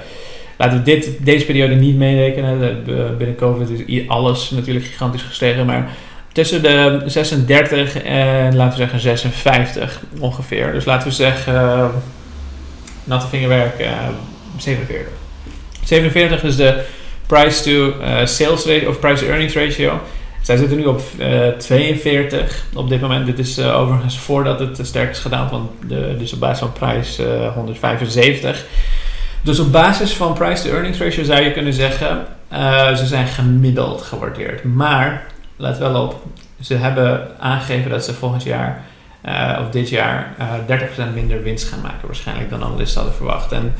laten 0.61 0.77
we 0.77 0.83
dit, 0.83 1.09
deze 1.19 1.45
periode 1.45 1.75
niet 1.75 1.95
meerekenen. 1.95 2.83
Binnen 3.17 3.35
COVID 3.35 3.69
is 3.85 4.07
alles 4.07 4.49
natuurlijk 4.49 4.85
gigantisch 4.85 5.21
gestegen, 5.21 5.65
maar 5.65 5.89
tussen 6.31 6.61
de 6.61 7.01
36 7.05 8.01
en 8.01 8.55
laten 8.55 8.71
we 8.71 8.77
zeggen 8.77 8.99
56 8.99 10.01
ongeveer. 10.19 10.71
Dus 10.71 10.85
laten 10.85 11.07
we 11.07 11.13
zeggen, 11.13 11.53
uh, 11.53 11.85
natte 13.03 13.27
vingerwerk, 13.27 13.79
uh, 13.79 13.87
47. 14.57 15.07
47 15.83 16.43
is 16.43 16.55
de 16.55 16.81
price 17.27 17.63
to 17.63 17.93
sales 18.25 18.65
ratio 18.65 18.89
of 18.89 18.99
price 18.99 19.25
earnings 19.25 19.53
ratio. 19.53 20.01
Zij 20.41 20.57
zitten 20.57 20.77
nu 20.77 20.85
op 20.85 21.01
uh, 21.19 21.47
eh, 21.47 21.57
42 21.57 22.65
op 22.73 22.89
dit 22.89 23.01
moment. 23.01 23.25
Dit 23.25 23.39
is 23.39 23.59
overigens 23.59 24.17
voordat 24.17 24.59
het 24.59 24.79
sterk 24.81 25.09
is 25.09 25.19
gedaan, 25.19 25.49
want 25.49 25.69
de, 25.87 26.15
dus 26.17 26.33
op 26.33 26.39
basis 26.39 26.59
van 26.59 26.73
prijs 26.73 27.19
uh, 27.19 27.45
eh, 27.45 27.53
175. 27.53 28.65
Dus 29.41 29.59
op 29.59 29.71
basis 29.71 30.13
van 30.13 30.33
price 30.33 30.63
to 30.63 30.69
earnings 30.69 30.99
ratio 30.99 31.23
zou 31.23 31.41
je 31.41 31.51
kunnen 31.51 31.73
zeggen, 31.73 32.25
ze 32.97 33.03
zijn 33.05 33.27
gemiddeld 33.27 34.01
gewaardeerd. 34.01 34.63
Maar, 34.63 35.25
let 35.55 35.77
wel 35.77 36.03
op, 36.03 36.23
ze 36.59 36.75
hebben 36.75 37.27
aangegeven 37.39 37.89
dat 37.89 38.05
ze 38.05 38.13
volgend 38.13 38.43
jaar, 38.43 38.83
of 39.59 39.69
dit 39.71 39.89
jaar, 39.89 40.35
30% 40.67 41.13
minder 41.13 41.43
winst 41.43 41.67
gaan 41.67 41.81
maken 41.81 42.07
waarschijnlijk 42.07 42.49
dan 42.49 42.63
analisten 42.63 43.01
hadden 43.01 43.17
verwacht. 43.17 43.51
En 43.51 43.73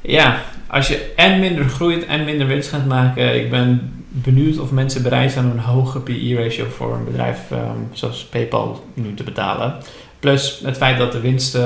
ja, 0.00 0.38
als 0.66 0.88
je 0.88 1.12
en 1.16 1.40
minder 1.40 1.64
groeit 1.64 2.06
en 2.06 2.24
minder 2.24 2.46
winst 2.46 2.68
gaat 2.68 2.86
maken, 2.86 3.34
ik 3.34 3.50
ben 3.50 3.92
benieuwd 4.08 4.58
of 4.58 4.70
mensen 4.70 5.02
bereid 5.02 5.32
zijn 5.32 5.44
om 5.44 5.50
een 5.50 5.58
hoge 5.58 6.00
PE-ratio 6.00 6.64
voor 6.76 6.94
een 6.94 7.04
bedrijf 7.04 7.38
um, 7.52 7.88
zoals 7.92 8.24
PayPal 8.24 8.84
nu 8.94 9.14
te 9.14 9.22
betalen. 9.22 9.74
Plus 10.24 10.60
het 10.64 10.76
feit 10.76 10.98
dat 10.98 11.12
de 11.12 11.20
winst 11.20 11.54
uh, 11.54 11.64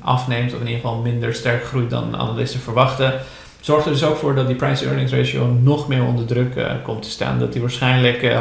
afneemt, 0.00 0.54
of 0.54 0.60
in 0.60 0.66
ieder 0.66 0.80
geval 0.80 0.96
minder 0.96 1.34
sterk 1.34 1.64
groeit 1.64 1.90
dan 1.90 2.16
analisten 2.16 2.60
verwachten, 2.60 3.12
zorgt 3.60 3.86
er 3.86 3.92
dus 3.92 4.04
ook 4.04 4.16
voor 4.16 4.34
dat 4.34 4.46
die 4.46 4.56
price-earnings 4.56 5.12
ratio 5.12 5.46
nog 5.62 5.88
meer 5.88 6.04
onder 6.04 6.26
druk 6.26 6.54
uh, 6.54 6.70
komt 6.82 7.02
te 7.02 7.10
staan. 7.10 7.38
Dat 7.38 7.52
die 7.52 7.60
waarschijnlijk 7.60 8.22
uh, 8.22 8.40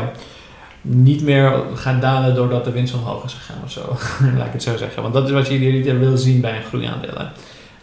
niet 0.82 1.22
meer 1.22 1.54
gaat 1.76 2.02
dalen 2.02 2.36
doordat 2.36 2.66
de 2.66 2.72
winst 2.72 2.94
omhoog 2.94 3.24
is 3.24 3.34
gegaan 3.34 3.64
of 3.64 3.72
zo. 3.72 3.82
Laat 4.38 4.46
ik 4.48 4.54
het 4.54 4.64
zo 4.64 4.78
zeggen. 4.78 5.02
Want 5.02 5.14
dat 5.14 5.26
is 5.26 5.32
wat 5.32 5.48
je 5.48 5.54
hier 5.54 6.00
wil 6.00 6.18
zien 6.18 6.42
bij 6.42 6.56
een 6.56 6.64
groeiaandelen 6.64 7.32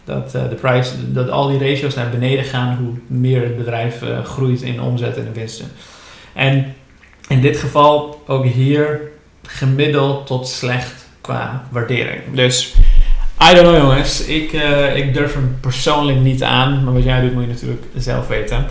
dat, 0.03 0.31
de 0.31 0.57
price, 0.61 1.13
dat 1.13 1.29
al 1.29 1.47
die 1.47 1.69
ratios 1.69 1.95
naar 1.95 2.09
beneden 2.09 2.45
gaan 2.45 2.77
hoe 2.77 3.17
meer 3.19 3.43
het 3.43 3.57
bedrijf 3.57 4.03
groeit 4.23 4.61
in 4.61 4.81
omzet 4.81 5.17
en 5.17 5.25
in 5.25 5.33
winsten. 5.33 5.67
En 6.33 6.75
in 7.27 7.41
dit 7.41 7.57
geval 7.57 8.23
ook 8.27 8.45
hier 8.45 9.01
gemiddeld 9.47 10.27
tot 10.27 10.47
slecht 10.47 11.02
qua 11.23 11.63
waardering. 11.71 12.21
Dus 12.31 12.75
I 13.51 13.53
don't 13.53 13.67
know 13.67 13.77
jongens, 13.77 14.25
ik, 14.25 14.53
uh, 14.53 14.95
ik 14.95 15.13
durf 15.13 15.33
hem 15.33 15.57
persoonlijk 15.59 16.19
niet 16.19 16.43
aan, 16.43 16.83
maar 16.83 16.93
wat 16.93 17.03
jij 17.03 17.21
doet 17.21 17.33
moet 17.33 17.43
je 17.43 17.49
natuurlijk 17.49 17.83
zelf 17.95 18.27
weten. 18.27 18.65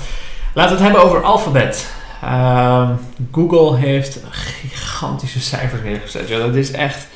Laten 0.55 0.77
we 0.77 0.83
het 0.83 0.93
hebben 0.93 1.11
over 1.11 1.23
Alphabet. 1.23 1.91
Uh, 2.25 2.91
Google 3.33 3.77
heeft 3.77 4.21
gigantische 4.31 5.41
cijfers 5.41 5.83
neergezet. 5.83 6.29
Ja, 6.29 6.39
dat 6.39 6.55
is 6.55 6.71
echt 6.71 7.07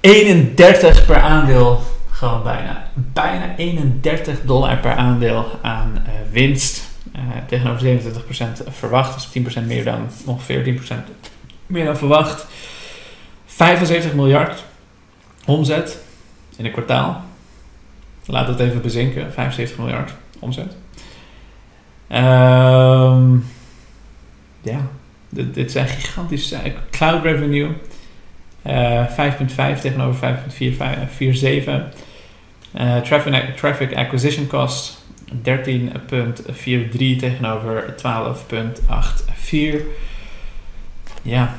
31 0.00 1.06
per 1.06 1.20
aandeel 1.20 1.82
gewoon 2.10 2.42
bijna, 2.42 2.88
bijna 2.94 3.56
31 3.56 4.40
dollar 4.44 4.78
per 4.78 4.94
aandeel 4.94 5.46
aan 5.62 5.92
uh, 6.06 6.12
winst. 6.30 6.90
Uh, 7.16 7.20
tegenover 7.46 7.98
27% 7.98 8.68
verwacht, 8.70 9.32
dus 9.32 9.42
10% 9.62 9.66
meer 9.66 9.84
dan, 9.84 10.08
ongeveer 10.24 10.80
10% 10.80 10.94
meer 11.66 11.84
dan 11.84 11.96
verwacht. 11.96 12.46
75 13.54 14.14
miljard 14.14 14.64
omzet 15.46 15.98
in 16.56 16.64
een 16.64 16.72
kwartaal. 16.72 17.22
Laat 18.26 18.48
het 18.48 18.60
even 18.60 18.82
bezinken, 18.82 19.32
75 19.32 19.78
miljard 19.78 20.12
omzet. 20.38 20.76
Um, 22.08 23.44
ja, 24.60 24.80
dit, 25.28 25.54
dit 25.54 25.72
zijn 25.72 25.88
gigantische 25.88 26.74
cloud 26.90 27.22
revenue. 27.22 27.70
Uh, 28.66 29.06
5,5 29.08 29.80
tegenover 29.80 30.38
5,47. 30.50 30.56
Uh, 32.74 32.96
traffic, 32.96 33.56
traffic 33.56 33.96
acquisition 33.96 34.46
cost 34.46 35.04
13,43 35.34 35.40
tegenover 37.18 37.94
12,84. 37.96 38.04
Ja, 41.22 41.56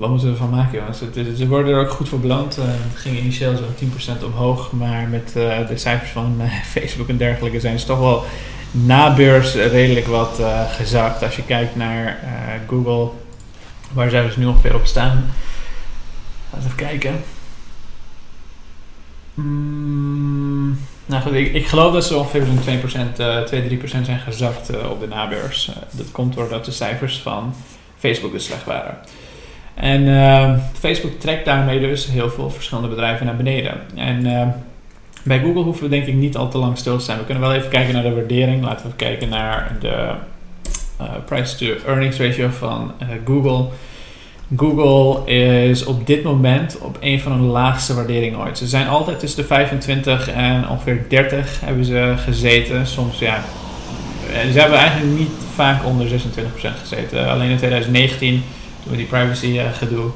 wat 0.00 0.08
moeten 0.08 0.28
we 0.28 0.34
ervan 0.34 0.50
maken, 0.50 0.78
jongens? 0.78 1.38
Ze 1.38 1.48
worden 1.48 1.74
er 1.74 1.80
ook 1.80 1.90
goed 1.90 2.08
voor 2.08 2.20
beland. 2.20 2.58
Uh, 2.58 2.64
het 2.66 3.00
ging 3.00 3.18
initieel 3.18 3.56
zo'n 3.56 4.18
10% 4.20 4.24
omhoog, 4.24 4.72
maar 4.72 5.08
met 5.08 5.32
uh, 5.36 5.68
de 5.68 5.76
cijfers 5.76 6.10
van 6.10 6.36
uh, 6.40 6.52
Facebook 6.74 7.08
en 7.08 7.16
dergelijke 7.16 7.60
zijn 7.60 7.78
ze 7.78 7.86
toch 7.86 7.98
wel 7.98 8.24
na 8.70 9.14
beurs 9.14 9.54
redelijk 9.54 10.06
wat 10.06 10.42
gezakt. 10.76 11.22
Als 11.22 11.36
je 11.36 11.44
kijkt 11.44 11.76
naar 11.76 12.18
Google, 12.68 13.08
waar 13.92 14.10
zij 14.10 14.22
dus 14.22 14.36
nu 14.36 14.46
ongeveer 14.46 14.74
op 14.74 14.86
staan. 14.86 15.30
Laten 16.50 16.68
we 16.68 16.74
even 16.74 16.76
kijken. 16.76 17.22
Mm, 19.34 20.78
nou 21.06 21.22
goed, 21.22 21.32
ik, 21.32 21.52
ik, 21.52 21.66
geloof 21.66 21.92
dat 21.92 22.04
ze 22.04 22.16
ongeveer 22.16 22.44
zo'n 22.44 22.80
2%, 23.16 23.20
uh, 23.20 24.00
2-3% 24.00 24.04
zijn 24.04 24.18
gezakt 24.18 24.70
op 24.88 25.00
de 25.00 25.06
nabeurs. 25.06 25.70
Dat 25.90 26.10
komt 26.10 26.34
doordat 26.34 26.64
de 26.64 26.72
cijfers 26.72 27.18
van 27.18 27.54
Facebook 27.98 28.32
dus 28.32 28.44
slecht 28.44 28.64
waren. 28.64 28.98
En 29.80 30.06
uh, 30.06 30.54
Facebook 30.72 31.20
trekt 31.20 31.44
daarmee 31.44 31.80
dus 31.80 32.06
heel 32.06 32.30
veel 32.30 32.50
verschillende 32.50 32.88
bedrijven 32.88 33.26
naar 33.26 33.36
beneden. 33.36 33.74
En 33.94 34.26
uh, 34.26 34.46
bij 35.22 35.40
Google 35.40 35.62
hoeven 35.62 35.82
we 35.82 35.88
denk 35.88 36.06
ik 36.06 36.14
niet 36.14 36.36
al 36.36 36.48
te 36.48 36.58
lang 36.58 36.78
stil 36.78 36.98
te 36.98 37.04
zijn. 37.04 37.18
We 37.18 37.24
kunnen 37.24 37.42
wel 37.42 37.54
even 37.54 37.70
kijken 37.70 37.94
naar 37.94 38.02
de 38.02 38.14
waardering. 38.14 38.62
Laten 38.62 38.76
we 38.78 38.84
even 38.84 38.96
kijken 38.96 39.28
naar 39.28 39.76
de 39.80 40.10
uh, 41.00 41.06
price 41.24 41.56
to 41.56 41.86
earnings 41.86 42.18
ratio 42.18 42.48
van 42.48 42.92
Google. 43.24 43.66
Google 44.56 45.32
is 45.68 45.84
op 45.84 46.06
dit 46.06 46.22
moment 46.22 46.78
op 46.78 46.96
een 47.00 47.20
van 47.20 47.40
de 47.40 47.46
laagste 47.46 47.94
waarderingen 47.94 48.38
ooit. 48.38 48.58
Ze 48.58 48.66
zijn 48.66 48.88
altijd 48.88 49.18
tussen 49.18 49.42
de 49.42 49.46
25 49.46 50.30
en 50.30 50.68
ongeveer 50.68 51.04
30 51.08 51.60
hebben 51.64 51.84
ze 51.84 52.14
gezeten. 52.16 52.86
Soms 52.86 53.18
ja, 53.18 53.44
eh, 54.32 54.52
ze 54.52 54.58
hebben 54.58 54.78
eigenlijk 54.78 55.18
niet 55.18 55.30
vaak 55.54 55.84
onder 55.84 56.08
26% 56.08 56.78
gezeten. 56.80 57.28
Alleen 57.28 57.50
in 57.50 57.56
2019, 57.56 58.42
we 58.82 58.96
die 58.96 59.06
privacy 59.06 59.46
uh, 59.46 59.72
gedoe, 59.72 60.10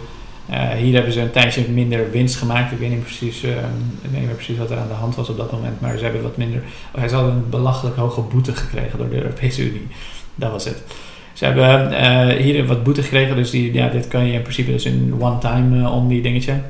uh, 0.50 0.70
hier 0.70 0.94
hebben 0.94 1.12
ze 1.12 1.20
een 1.20 1.30
tijdje 1.30 1.68
minder 1.68 2.10
winst 2.10 2.36
gemaakt. 2.36 2.72
Ik 2.72 2.78
weet 2.78 2.90
niet 2.90 3.02
precies, 3.02 3.44
uh, 3.44 3.50
ik 3.50 4.10
weet 4.10 4.20
niet 4.20 4.34
precies 4.34 4.58
wat 4.58 4.70
er 4.70 4.78
aan 4.78 4.88
de 4.88 4.94
hand 4.94 5.14
was 5.14 5.28
op 5.28 5.36
dat 5.36 5.52
moment, 5.52 5.80
maar 5.80 5.96
ze 5.96 6.04
hebben 6.04 6.22
wat 6.22 6.36
minder. 6.36 6.62
Oh, 6.94 7.08
ze 7.08 7.14
hadden 7.14 7.34
een 7.34 7.50
belachelijk 7.50 7.96
hoge 7.96 8.20
boete 8.20 8.56
gekregen 8.56 8.98
door 8.98 9.08
de 9.08 9.16
Europese 9.16 9.62
Unie. 9.68 9.86
Dat 10.34 10.50
was 10.50 10.64
het. 10.64 10.82
Ze 11.32 11.44
hebben 11.44 12.36
hier 12.42 12.66
wat 12.66 12.82
boete 12.82 13.02
gekregen, 13.02 13.36
dus 13.36 13.50
die, 13.50 13.72
ja, 13.72 13.88
dit 13.88 14.08
kan 14.08 14.26
je 14.26 14.32
in 14.32 14.42
principe 14.42 14.70
dus 14.70 14.84
in 14.84 15.14
one-time 15.18 15.78
uh, 15.78 15.94
only 15.94 16.22
dingetje. 16.22 16.60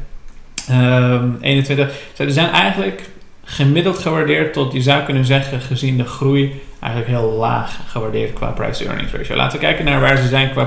Um, 0.70 1.38
21. 1.40 1.92
Ze 2.12 2.30
zijn 2.30 2.50
eigenlijk 2.50 3.02
gemiddeld 3.44 3.98
gewaardeerd 3.98 4.52
tot, 4.52 4.72
je 4.72 4.82
zou 4.82 5.02
kunnen 5.02 5.24
zeggen, 5.24 5.60
gezien 5.60 5.96
de 5.96 6.04
groei, 6.04 6.60
eigenlijk 6.80 7.12
heel 7.12 7.32
laag 7.32 7.80
gewaardeerd 7.86 8.32
qua 8.32 8.50
price-to-earnings 8.50 9.12
ratio. 9.12 9.36
Laten 9.36 9.58
we 9.58 9.64
kijken 9.64 9.84
naar 9.84 10.00
waar 10.00 10.16
ze 10.16 10.28
zijn 10.28 10.50
qua 10.50 10.64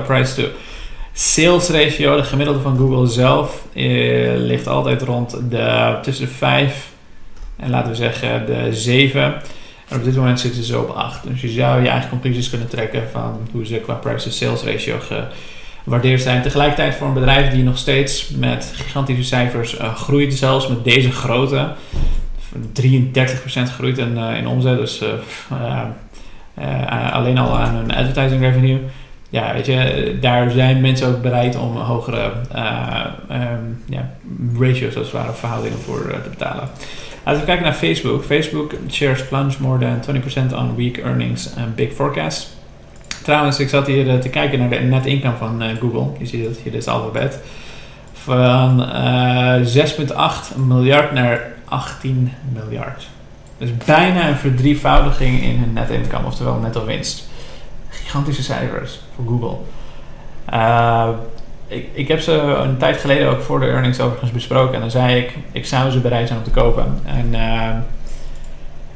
price-to-sales 1.18 1.68
ratio. 1.68 2.16
De 2.16 2.24
gemiddelde 2.24 2.60
van 2.60 2.76
Google 2.76 3.06
zelf 3.06 3.64
uh, 3.74 4.36
ligt 4.36 4.66
altijd 4.66 5.02
rond 5.02 5.50
de, 5.50 5.98
tussen 6.02 6.26
de 6.26 6.32
5 6.32 6.90
En 7.56 7.70
laten 7.70 7.90
we 7.90 7.96
zeggen 7.96 8.46
de 8.46 8.68
7. 8.70 9.22
En 9.88 9.96
op 9.96 10.04
dit 10.04 10.16
moment 10.16 10.40
zitten 10.40 10.64
ze 10.64 10.78
op 10.78 10.88
8. 10.88 11.20
Dus 11.28 11.40
je 11.40 11.48
zou 11.48 11.82
je 11.82 11.88
eigen 11.88 12.10
conclusies 12.10 12.50
kunnen 12.50 12.68
trekken 12.68 13.02
van 13.10 13.38
hoe 13.52 13.66
ze 13.66 13.76
qua 13.76 13.94
price-to-sales 13.94 14.62
ratio 14.62 14.96
gewaardeerd 15.84 16.22
zijn. 16.22 16.42
Tegelijkertijd 16.42 16.94
voor 16.94 17.06
een 17.06 17.14
bedrijf 17.14 17.50
die 17.50 17.62
nog 17.62 17.78
steeds 17.78 18.28
met 18.28 18.72
gigantische 18.74 19.24
cijfers 19.24 19.78
uh, 19.78 19.94
groeit, 19.94 20.34
zelfs 20.34 20.68
met 20.68 20.84
deze 20.84 21.10
grootte. 21.10 21.72
33% 22.56 23.72
groeit 23.74 23.98
in, 23.98 24.16
uh, 24.16 24.36
in 24.36 24.46
omzet. 24.46 24.78
Dus 24.78 25.02
uh, 25.52 27.12
alleen 27.12 27.38
al 27.38 27.58
aan 27.58 27.74
hun 27.74 27.94
advertising 27.94 28.40
revenue. 28.40 28.80
Ja, 29.30 29.52
weet 29.52 29.66
je, 29.66 30.16
daar 30.20 30.50
zijn 30.50 30.80
mensen 30.80 31.08
ook 31.08 31.22
bereid 31.22 31.56
om 31.56 31.76
hogere 31.76 32.32
um, 33.30 33.82
ja, 33.86 34.10
ratios, 34.58 34.96
als 34.96 35.06
het 35.06 35.14
ware, 35.14 35.32
verhoudingen 35.32 35.78
voor 35.78 36.20
te 36.22 36.28
betalen. 36.28 36.68
Laten 37.24 37.40
we 37.40 37.46
kijken 37.46 37.64
naar 37.64 37.74
Facebook. 37.74 38.24
Facebook 38.24 38.72
shares 38.90 39.24
plunge 39.24 39.54
more 39.58 39.78
than 39.78 40.16
20% 40.50 40.54
on 40.54 40.76
weak 40.76 40.96
earnings 40.96 41.56
and 41.56 41.74
big 41.74 41.92
forecast. 41.92 42.56
Trouwens, 43.22 43.58
ik 43.58 43.68
zat 43.68 43.86
hier 43.86 44.20
te 44.20 44.28
kijken 44.28 44.58
naar 44.58 44.68
de 44.68 44.76
net 44.76 45.06
income 45.06 45.36
van 45.36 45.62
Google. 45.80 46.06
Je 46.18 46.26
ziet 46.26 46.44
het 46.44 46.58
hier, 46.62 46.72
dit 46.72 46.88
alfabet. 46.88 47.38
Van 48.12 48.84
6,8 49.64 50.56
miljard 50.66 51.12
naar 51.12 51.52
18 51.64 52.32
miljard. 52.52 53.08
Dus 53.58 53.76
bijna 53.86 54.28
een 54.28 54.36
verdrievoudiging 54.36 55.42
in 55.42 55.58
hun 55.58 55.72
net 55.72 55.90
income, 55.90 56.26
oftewel 56.26 56.54
netto 56.54 56.84
winst. 56.84 57.28
Gigantische 57.88 58.42
cijfers 58.42 59.00
voor 59.14 59.24
Google. 59.26 59.56
Uh, 60.52 61.08
ik, 61.66 61.88
ik 61.92 62.08
heb 62.08 62.20
ze 62.20 62.32
een 62.32 62.76
tijd 62.76 62.96
geleden 62.96 63.30
ook 63.30 63.40
voor 63.40 63.60
de 63.60 63.66
earnings 63.66 64.00
overigens 64.00 64.32
besproken. 64.32 64.74
En 64.74 64.80
dan 64.80 64.90
zei 64.90 65.16
ik, 65.16 65.36
ik 65.52 65.66
zou 65.66 65.90
ze 65.90 66.00
bereid 66.00 66.26
zijn 66.26 66.38
om 66.38 66.44
te 66.44 66.50
kopen. 66.50 67.00
En 67.04 67.28
uh, 67.32 67.76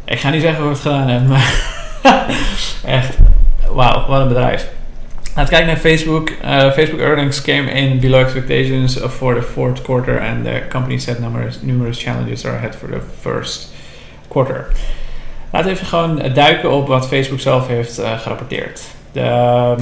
ik 0.05 0.21
ga 0.21 0.31
niet 0.31 0.43
zeggen 0.43 0.63
hoe 0.63 0.71
ik 0.71 0.77
het 0.77 0.87
gedaan 0.87 1.09
heb, 1.09 1.27
maar 1.27 1.55
echt, 2.99 3.17
wauw, 3.73 4.07
wat 4.07 4.21
een 4.21 4.29
bedrijf. 4.29 4.69
Laten 5.35 5.45
we 5.45 5.51
kijken 5.51 5.67
naar 5.67 5.77
Facebook. 5.77 6.31
Uh, 6.31 6.73
Facebook 6.73 7.01
earnings 7.01 7.43
came 7.43 7.71
in 7.71 8.01
below 8.01 8.21
expectations 8.21 8.99
for 9.09 9.35
the 9.35 9.43
fourth 9.43 9.83
quarter. 9.83 10.21
And 10.21 10.45
the 10.45 10.63
company 10.69 10.99
set 10.99 11.21
numerous, 11.21 11.59
numerous 11.63 12.03
challenges 12.03 12.45
are 12.45 12.57
ahead 12.57 12.77
for 12.77 12.89
the 12.89 13.01
first 13.21 13.73
quarter. 14.29 14.67
Laten 15.53 15.69
we 15.69 15.75
even 15.75 15.87
gewoon 15.87 16.23
duiken 16.35 16.71
op 16.71 16.87
wat 16.87 17.09
Facebook 17.09 17.41
zelf 17.41 17.67
heeft 17.67 17.99
uh, 17.99 18.19
gerapporteerd. 18.19 18.83
De 19.13 19.21
uh, 19.21 19.73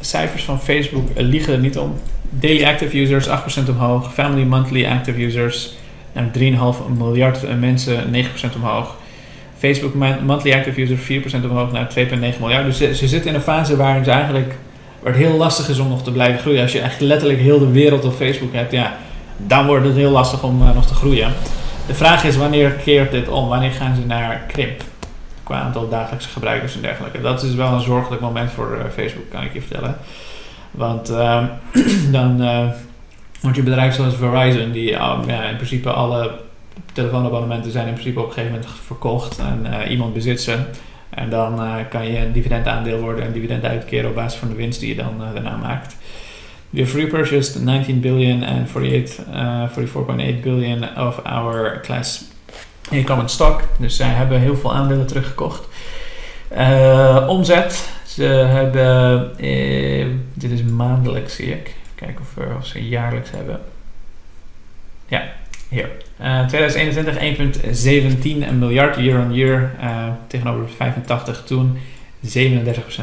cijfers 0.00 0.44
van 0.44 0.60
Facebook 0.60 1.08
liegen 1.16 1.52
er 1.52 1.58
niet 1.58 1.78
om. 1.78 1.94
Daily 2.30 2.64
active 2.64 3.00
users 3.00 3.28
8% 3.28 3.30
omhoog. 3.68 4.12
Family 4.12 4.42
monthly 4.42 4.86
active 4.86 5.24
users 5.24 5.74
naar 6.12 6.30
3,5 6.38 6.98
miljard 6.98 7.58
mensen 7.60 8.14
9% 8.14 8.54
omhoog. 8.54 8.96
Facebook 9.58 9.94
monthly 10.24 10.52
active 10.52 10.80
users 10.80 11.34
4% 11.42 11.44
omhoog 11.44 11.72
naar 11.72 11.92
2,9 11.98 12.40
miljard. 12.40 12.64
Dus 12.64 12.76
ze, 12.76 12.94
ze 12.94 13.08
zitten 13.08 13.30
in 13.30 13.36
een 13.36 13.42
fase 13.42 13.76
waarin 13.76 14.04
ze 14.04 14.10
eigenlijk 14.10 14.54
waar 15.02 15.12
het 15.12 15.22
heel 15.22 15.36
lastig 15.36 15.68
is 15.68 15.78
om 15.78 15.88
nog 15.88 16.02
te 16.02 16.12
blijven 16.12 16.40
groeien. 16.40 16.62
Als 16.62 16.72
je 16.72 16.80
echt 16.80 17.00
letterlijk 17.00 17.40
heel 17.40 17.58
de 17.58 17.70
wereld 17.70 18.04
op 18.04 18.14
Facebook 18.14 18.52
hebt, 18.52 18.72
ja, 18.72 18.96
dan 19.36 19.66
wordt 19.66 19.86
het 19.86 19.96
heel 19.96 20.10
lastig 20.10 20.42
om 20.42 20.62
uh, 20.62 20.74
nog 20.74 20.86
te 20.86 20.94
groeien. 20.94 21.32
De 21.86 21.94
vraag 21.94 22.24
is 22.24 22.36
wanneer 22.36 22.70
keert 22.70 23.10
dit 23.10 23.28
om? 23.28 23.48
Wanneer 23.48 23.70
gaan 23.70 23.94
ze 23.94 24.06
naar 24.06 24.44
krimp? 24.46 24.82
Qua 25.44 25.60
aantal 25.60 25.88
dagelijkse 25.88 26.28
gebruikers 26.28 26.74
en 26.74 26.80
dergelijke. 26.80 27.20
Dat 27.20 27.42
is 27.42 27.54
wel 27.54 27.72
een 27.72 27.80
zorgelijk 27.80 28.22
moment 28.22 28.50
voor 28.50 28.76
uh, 28.78 28.84
Facebook, 28.94 29.30
kan 29.30 29.42
ik 29.42 29.52
je 29.52 29.60
vertellen. 29.60 29.96
Want 30.70 31.10
uh, 31.10 31.44
dan 32.16 32.42
uh, 32.42 32.68
wordt 33.40 33.56
je 33.56 33.62
bedrijf 33.62 33.94
zoals 33.94 34.14
Verizon, 34.14 34.72
die 34.72 34.90
in 34.90 35.56
principe 35.56 35.90
alle 35.90 36.30
telefoonabonnementen 36.92 37.70
zijn 37.70 37.86
in 37.86 37.92
principe 37.92 38.20
op 38.20 38.26
een 38.26 38.32
gegeven 38.32 38.52
moment 38.52 38.72
verkocht 38.84 39.38
en 39.38 39.90
iemand 39.90 40.14
bezit 40.14 40.40
ze. 40.40 40.58
En 41.10 41.30
dan 41.30 41.60
kan 41.90 42.12
je 42.12 42.18
een 42.18 42.32
dividendaandeel 42.32 43.00
worden 43.00 43.24
en 43.24 43.32
dividend 43.32 43.64
uitkeren 43.64 44.08
op 44.08 44.14
basis 44.14 44.38
van 44.38 44.48
de 44.48 44.54
winst 44.54 44.80
die 44.80 44.88
je 44.88 45.02
dan 45.02 45.22
daarna 45.34 45.56
maakt. 45.56 45.96
We 46.74 46.80
have 46.80 46.96
repurchased 46.96 47.62
19 47.62 48.00
billion 48.00 48.42
and 48.42 48.68
48, 48.68 49.20
uh, 49.32 49.68
44.8 49.68 50.42
billion 50.42 50.82
of 50.96 51.20
our 51.24 51.80
class 51.82 52.24
A 52.92 53.04
common 53.04 53.28
stock. 53.28 53.62
Dus 53.78 53.96
zij 53.96 54.08
hebben 54.08 54.40
heel 54.40 54.56
veel 54.56 54.74
aandelen 54.74 55.06
teruggekocht. 55.06 55.68
Uh, 56.52 57.26
omzet. 57.28 57.92
Ze 58.06 58.24
hebben, 58.24 59.30
dit 60.34 60.50
is 60.50 60.62
maandelijks 60.62 61.34
zie 61.34 61.46
ik. 61.46 61.74
Kijken 61.94 62.20
of, 62.20 62.36
of 62.58 62.66
ze 62.66 62.88
jaarlijks 62.88 63.30
hebben. 63.30 63.60
Ja, 65.06 65.32
hier. 65.68 65.90
Uh, 66.20 66.46
2021 66.46 68.48
1,17 68.48 68.54
miljard 68.58 68.96
year 68.96 69.20
on 69.20 69.34
year 69.34 69.70
tegenover 70.26 70.68
85 70.76 71.44
toen 71.44 71.78
37% 72.26 72.30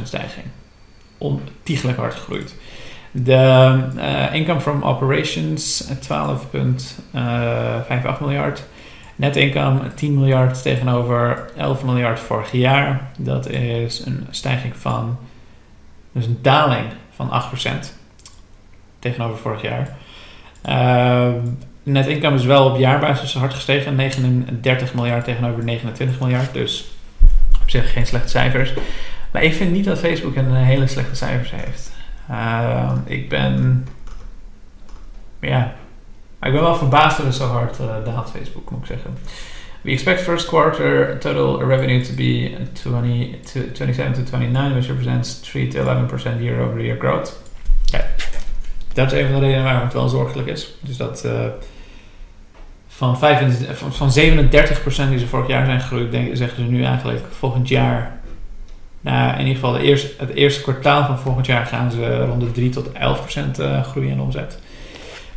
stijging. 0.04 0.46
Ontiegelijk 1.17 1.98
hard 1.98 2.13
gegroeid. 2.13 2.56
De 3.12 4.30
income 4.34 4.62
from 4.62 4.84
operations 4.84 5.84
12,58 5.84 5.89
miljard. 8.20 8.63
Net 9.21 9.36
income 9.36 9.93
10 9.93 10.13
miljard 10.13 10.62
tegenover 10.62 11.49
11 11.57 11.84
miljard 11.84 12.19
vorig 12.19 12.51
jaar. 12.51 13.12
Dat 13.17 13.49
is 13.49 14.05
een 14.05 14.27
stijging 14.29 14.75
van, 14.75 15.17
dus 16.12 16.25
een 16.25 16.39
daling 16.41 16.86
van 17.15 17.29
8% 17.29 17.86
tegenover 18.99 19.38
vorig 19.38 19.62
jaar. 19.62 19.97
Uh, 20.65 21.41
net 21.84 22.07
income 22.07 22.36
is 22.36 22.45
wel 22.45 22.69
op 22.69 22.77
jaarbasis 22.77 23.34
hard 23.34 23.53
gestegen. 23.53 23.95
39 23.95 24.93
miljard 24.93 25.23
tegenover 25.23 25.63
29 25.63 26.19
miljard. 26.19 26.53
Dus 26.53 26.91
op 27.62 27.69
zich 27.69 27.93
geen 27.93 28.05
slechte 28.05 28.29
cijfers. 28.29 28.73
Maar 29.31 29.43
ik 29.43 29.53
vind 29.53 29.71
niet 29.71 29.86
dat 29.86 29.99
Facebook 29.99 30.36
een 30.36 30.55
hele 30.55 30.88
slechte 30.88 31.15
cijfers 31.15 31.51
heeft. 31.51 31.91
Uh, 32.29 32.91
ik 33.05 33.29
ben... 33.29 33.88
Ja... 35.39 35.75
Ik 36.41 36.51
ben 36.51 36.62
wel 36.62 36.75
verbaasd 36.75 37.17
dat 37.17 37.25
het 37.25 37.36
zo 37.36 37.47
hard 37.47 37.80
uh, 37.80 37.88
daalt, 38.06 38.30
Facebook, 38.30 38.71
moet 38.71 38.80
ik 38.80 38.86
zeggen. 38.86 39.17
We 39.82 39.91
expect 39.91 40.21
first 40.21 40.47
quarter 40.47 41.17
total 41.19 41.63
revenue 41.63 42.01
to 42.01 42.13
be 42.13 42.58
20, 42.73 43.36
27 43.73 44.25
to 44.25 44.38
29, 44.38 44.71
which 44.71 44.88
represents 44.88 45.39
3 45.39 45.67
to 45.67 45.80
11% 45.80 46.41
year-over-year 46.41 46.97
growth. 46.99 47.39
Dat 48.93 49.12
is 49.12 49.19
een 49.19 49.32
van 49.32 49.39
de 49.39 49.45
redenen 49.45 49.63
waarom 49.63 49.84
het 49.84 49.93
wel 49.93 50.10
zorgelijk 50.10 50.47
is. 50.47 50.73
Dus 50.80 50.97
dat 50.97 51.23
uh, 51.25 51.45
van, 52.88 53.17
35, 53.17 53.77
van, 53.77 53.93
van 53.93 54.10
37% 54.10 55.10
die 55.10 55.19
ze 55.19 55.27
vorig 55.27 55.47
jaar 55.47 55.65
zijn 55.65 55.82
gegroeid, 55.82 56.15
zeggen 56.34 56.63
ze 56.63 56.71
nu 56.71 56.84
eigenlijk 56.84 57.25
volgend 57.30 57.67
jaar. 57.67 58.19
Nou, 59.01 59.32
in 59.34 59.39
ieder 59.39 59.54
geval 59.54 59.77
eerste, 59.77 60.13
het 60.17 60.34
eerste 60.34 60.62
kwartaal 60.62 61.06
van 61.06 61.19
volgend 61.19 61.45
jaar 61.45 61.65
gaan 61.65 61.91
ze 61.91 62.25
rond 62.25 62.41
de 62.41 62.51
3 62.51 62.69
tot 62.69 62.88
11% 62.88 62.91
uh, 63.60 63.84
groeien 63.84 64.12
in 64.12 64.21
omzet. 64.21 64.60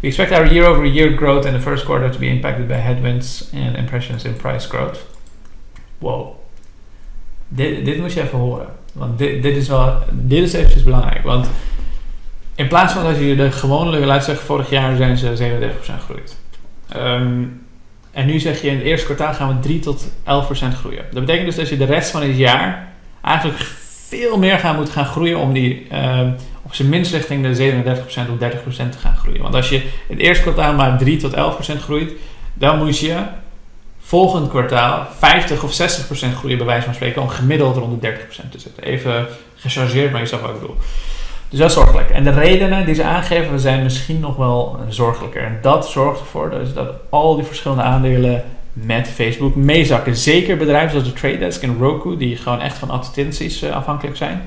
We 0.04 0.10
expect 0.10 0.32
our 0.32 0.52
year-over-year 0.52 1.10
-year 1.10 1.16
growth 1.16 1.46
in 1.46 1.52
the 1.52 1.60
first 1.60 1.84
quarter 1.84 2.10
to 2.10 2.18
be 2.18 2.26
impacted 2.26 2.68
by 2.68 2.74
headwinds 2.74 3.50
and 3.54 3.76
impressions 3.76 4.24
in 4.24 4.36
price 4.36 4.68
growth. 4.68 4.98
Wow. 5.98 6.26
Dit, 7.48 7.84
dit 7.84 7.98
moet 7.98 8.12
je 8.12 8.22
even 8.22 8.38
horen. 8.38 8.66
Want 8.92 9.18
dit, 9.18 9.42
dit 9.42 9.56
is 9.56 9.68
wel, 9.68 9.98
dit 10.12 10.42
is 10.42 10.52
eventjes 10.52 10.82
belangrijk. 10.82 11.22
Want 11.22 11.50
in 12.54 12.68
plaats 12.68 12.92
van 12.92 13.04
dat 13.04 13.18
je 13.18 13.36
de 13.36 13.52
gewone, 13.52 13.98
laat 13.98 14.24
zeggen, 14.24 14.46
vorig 14.46 14.70
jaar 14.70 14.96
zijn 14.96 15.16
ze 15.16 15.36
37% 15.36 15.74
gegroeid. 15.80 16.36
Um, 16.96 17.66
en 18.10 18.26
nu 18.26 18.38
zeg 18.38 18.62
je 18.62 18.68
in 18.68 18.76
het 18.76 18.84
eerste 18.84 19.04
kwartaal 19.04 19.34
gaan 19.34 19.48
we 19.48 19.60
3 19.60 19.78
tot 19.78 20.06
11% 20.06 20.08
groeien. 20.78 21.04
Dat 21.10 21.24
betekent 21.24 21.46
dus 21.46 21.56
dat 21.56 21.68
je 21.68 21.76
de 21.76 21.84
rest 21.84 22.10
van 22.10 22.22
het 22.22 22.36
jaar 22.36 22.92
eigenlijk 23.22 23.58
veel 24.16 24.38
meer 24.38 24.58
gaan 24.58 24.76
moeten 24.76 24.94
gaan 24.94 25.06
groeien 25.06 25.38
om 25.38 25.52
die 25.52 25.86
uh, 25.92 26.20
op 26.62 26.74
zijn 26.74 26.88
minst 26.88 27.12
richting 27.12 27.56
de 27.56 27.72
37% 27.84 27.86
of 28.30 28.52
30% 28.84 28.88
te 28.90 28.98
gaan 28.98 29.16
groeien. 29.16 29.42
Want 29.42 29.54
als 29.54 29.68
je 29.68 29.82
het 30.08 30.18
eerste 30.18 30.42
kwartaal 30.42 30.74
maar 30.74 30.98
3 30.98 31.16
tot 31.16 31.34
11% 31.34 31.36
groeit, 31.80 32.12
dan 32.54 32.78
moet 32.78 32.98
je 32.98 33.16
volgend 33.98 34.48
kwartaal 34.48 35.06
50 35.18 35.62
of 35.62 35.72
60% 35.72 35.74
groeien 36.36 36.56
bij 36.56 36.66
wijze 36.66 36.84
van 36.84 36.94
spreken 36.94 37.22
om 37.22 37.28
gemiddeld 37.28 37.76
rond 37.76 38.02
de 38.02 38.12
30% 38.12 38.48
te 38.50 38.58
zitten. 38.58 38.82
Even 38.82 39.26
gechargeerd, 39.54 40.12
maar 40.12 40.20
je 40.20 40.26
snapt 40.26 40.42
wat 40.42 40.54
ik 40.54 40.60
bedoel. 40.60 40.76
Dus 41.48 41.58
dat 41.58 41.68
is 41.68 41.74
zorgelijk. 41.74 42.10
En 42.10 42.24
de 42.24 42.30
redenen 42.30 42.86
die 42.86 42.94
ze 42.94 43.04
aangeven 43.04 43.60
zijn 43.60 43.82
misschien 43.82 44.20
nog 44.20 44.36
wel 44.36 44.78
zorgelijker. 44.88 45.42
En 45.42 45.58
dat 45.62 45.88
zorgt 45.88 46.20
ervoor 46.20 46.50
dus 46.50 46.74
dat 46.74 46.88
al 47.10 47.36
die 47.36 47.44
verschillende 47.44 47.82
aandelen 47.82 48.44
met 48.74 49.08
Facebook 49.08 49.54
meezakken. 49.54 50.16
Zeker 50.16 50.56
bedrijven 50.56 50.90
zoals 50.90 51.06
de 51.06 51.12
Trade 51.12 51.38
Desk 51.38 51.62
en 51.62 51.76
Roku, 51.78 52.16
die 52.16 52.36
gewoon 52.36 52.60
echt 52.60 52.78
van 52.78 52.90
advertenties 52.90 53.62
uh, 53.62 53.70
afhankelijk 53.70 54.16
zijn. 54.16 54.42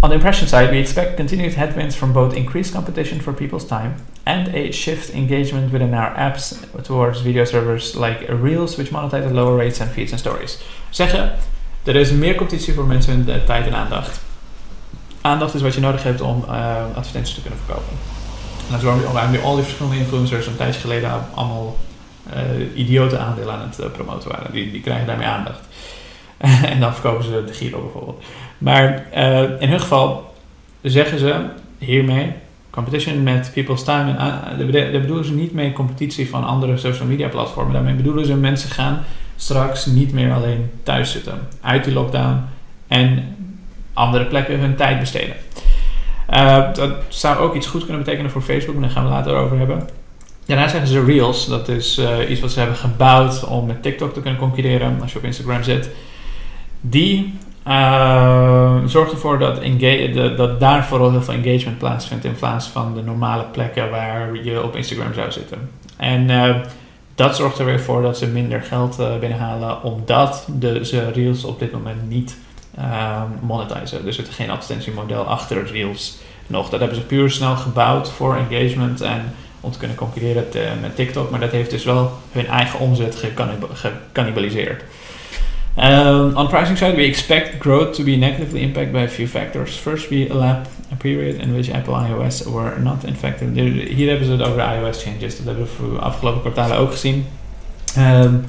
On 0.00 0.08
the 0.08 0.14
impression 0.14 0.48
side, 0.48 0.68
we 0.68 0.76
expect 0.76 1.16
continued 1.16 1.54
headwinds 1.54 1.96
from 1.96 2.12
both 2.12 2.32
increased 2.32 2.74
competition 2.74 3.20
for 3.20 3.32
people's 3.32 3.66
time 3.66 3.90
and 4.22 4.48
a 4.48 4.70
shift 4.72 5.12
engagement 5.12 5.70
within 5.70 5.94
our 5.94 6.14
apps 6.16 6.54
towards 6.82 7.20
video 7.20 7.44
servers 7.44 7.94
like 7.94 8.36
Reels, 8.42 8.76
which 8.76 8.90
monetize 8.90 9.24
at 9.24 9.32
lower 9.32 9.56
rates 9.56 9.80
and 9.80 9.90
feeds 9.90 10.10
and 10.10 10.20
stories. 10.20 10.58
Zeggen, 10.90 11.32
er 11.84 11.96
is 11.96 12.10
meer 12.10 12.34
competitie 12.34 12.74
voor 12.74 12.86
mensen 12.86 13.12
hun 13.12 13.44
tijd 13.44 13.66
en 13.66 13.74
aandacht 13.74 14.20
aandacht 15.24 15.54
is 15.54 15.62
wat 15.62 15.74
je 15.74 15.80
nodig 15.80 16.02
hebt 16.02 16.20
om 16.20 16.44
uh, 16.48 16.76
advertenties 16.94 17.34
te 17.34 17.40
kunnen 17.40 17.58
verkopen. 17.64 17.92
En 18.66 18.70
dat 18.70 18.78
is 18.78 18.84
waarom, 18.84 19.30
nu 19.30 19.42
al 19.42 19.54
die 19.54 19.64
verschillende 19.64 19.98
influencers 19.98 20.46
een 20.46 20.56
tijdje 20.56 20.80
geleden 20.80 21.10
allemaal 21.34 21.76
idiote 22.74 23.18
aandelen 23.18 23.54
aan 23.54 23.70
het 23.76 23.92
promoten 23.92 24.30
waren. 24.30 24.52
Die, 24.52 24.70
die 24.70 24.80
krijgen 24.80 25.06
daarmee 25.06 25.26
aandacht. 25.26 25.60
en 26.72 26.80
dan 26.80 26.92
verkopen 26.92 27.24
ze 27.24 27.44
de 27.46 27.52
Giro 27.52 27.80
bijvoorbeeld. 27.80 28.22
Maar 28.58 29.06
in 29.58 29.68
hun 29.68 29.80
geval 29.80 30.34
zeggen 30.82 31.18
ze 31.18 31.34
hiermee 31.78 32.32
competition 32.70 33.22
met 33.22 33.50
people's 33.54 33.84
time. 33.84 34.10
En 34.10 34.16
daar 34.90 35.00
bedoelen 35.00 35.24
ze 35.24 35.34
niet 35.34 35.52
mee 35.52 35.72
competitie 35.72 36.28
van 36.28 36.44
andere 36.44 36.76
social 36.76 37.08
media 37.08 37.28
platformen. 37.28 37.72
Daarmee 37.72 37.94
bedoelen 37.94 38.26
ze 38.26 38.34
mensen 38.34 38.70
gaan 38.70 39.04
straks 39.36 39.86
niet 39.86 40.12
meer 40.12 40.32
alleen 40.32 40.70
thuis 40.82 41.12
zitten. 41.12 41.38
Uit 41.60 41.84
die 41.84 41.92
lockdown 41.92 42.40
en 42.88 43.36
andere 43.92 44.24
plekken 44.24 44.60
hun 44.60 44.76
tijd 44.76 45.00
besteden. 45.00 45.36
Dat 46.74 46.92
zou 47.08 47.38
ook 47.38 47.54
iets 47.54 47.66
goed 47.66 47.84
kunnen 47.84 48.04
betekenen 48.04 48.30
voor 48.30 48.42
Facebook, 48.42 48.74
maar 48.74 48.84
daar 48.84 48.96
gaan 48.96 49.04
we 49.04 49.10
later 49.10 49.34
over 49.36 49.58
hebben. 49.58 49.88
Daarna 50.46 50.68
zeggen 50.68 50.88
ze 50.88 51.04
Reels. 51.04 51.46
Dat 51.46 51.68
is 51.68 51.98
uh, 51.98 52.30
iets 52.30 52.40
wat 52.40 52.52
ze 52.52 52.58
hebben 52.58 52.76
gebouwd 52.76 53.44
om 53.44 53.66
met 53.66 53.82
TikTok 53.82 54.14
te 54.14 54.20
kunnen 54.20 54.40
concurreren 54.40 54.98
als 55.02 55.12
je 55.12 55.18
op 55.18 55.24
Instagram 55.24 55.62
zit. 55.62 55.90
Die 56.80 57.38
uh, 57.66 58.76
zorgt 58.86 59.12
ervoor 59.12 59.38
dat, 59.38 59.62
de, 59.62 60.34
dat 60.36 60.60
daar 60.60 60.84
vooral 60.84 61.10
heel 61.10 61.22
veel 61.22 61.34
engagement 61.34 61.78
plaatsvindt 61.78 62.24
in 62.24 62.34
plaats 62.34 62.66
van 62.66 62.94
de 62.94 63.02
normale 63.02 63.44
plekken 63.44 63.90
waar 63.90 64.42
je 64.42 64.62
op 64.62 64.76
Instagram 64.76 65.14
zou 65.14 65.32
zitten. 65.32 65.70
En 65.96 66.28
uh, 66.30 66.56
dat 67.14 67.36
zorgt 67.36 67.58
er 67.58 67.64
weer 67.64 67.80
voor 67.80 68.02
dat 68.02 68.18
ze 68.18 68.26
minder 68.26 68.62
geld 68.62 68.96
binnenhalen, 69.20 69.82
omdat 69.82 70.48
de, 70.58 70.84
ze 70.84 71.10
Reels 71.10 71.44
op 71.44 71.58
dit 71.58 71.72
moment 71.72 72.08
niet 72.08 72.36
monetizen. 73.40 74.06
Er 74.06 74.12
zit 74.12 74.28
geen 74.28 74.50
advertentiemodel 74.50 75.24
achter 75.24 75.66
Reels 75.66 76.18
nog. 76.46 76.68
Dat 76.68 76.80
hebben 76.80 76.98
ze 76.98 77.04
puur 77.04 77.30
snel 77.30 77.56
gebouwd 77.56 78.10
voor 78.10 78.36
engagement 78.36 79.00
en 79.00 79.34
om 79.64 79.70
te 79.70 79.78
kunnen 79.78 79.96
concurreren 79.96 80.44
met 80.80 80.96
TikTok, 80.96 81.30
maar 81.30 81.40
dat 81.40 81.50
heeft 81.50 81.70
dus 81.70 81.84
wel 81.84 82.12
hun 82.32 82.46
eigen 82.46 82.78
omzet 82.78 83.22
gecannibaliseerd. 83.72 84.82
Um, 85.78 86.36
on 86.36 86.48
pricing 86.48 86.78
side, 86.78 86.94
we 86.94 87.02
expect 87.02 87.54
growth 87.58 87.94
to 87.94 88.04
be 88.04 88.16
negatively 88.16 88.60
impacted 88.60 88.92
by 88.92 89.02
a 89.02 89.08
few 89.08 89.26
factors. 89.26 89.76
First, 89.76 90.08
we 90.08 90.26
lap 90.30 90.66
a 90.92 90.96
period 90.96 91.40
in 91.40 91.52
which 91.52 91.72
Apple 91.72 91.94
iOS 92.08 92.44
were 92.44 92.78
not 92.80 93.04
infected. 93.04 93.48
Hier 93.88 94.08
hebben 94.08 94.26
ze 94.26 94.32
het 94.32 94.42
over 94.42 94.56
de 94.56 94.80
iOS 94.80 95.02
changes. 95.02 95.36
Dat 95.36 95.46
hebben 95.46 95.66
we 95.92 95.98
afgelopen 95.98 96.40
kwartalen 96.40 96.76
ook 96.76 96.90
gezien. 96.90 97.26
Um, 97.98 98.44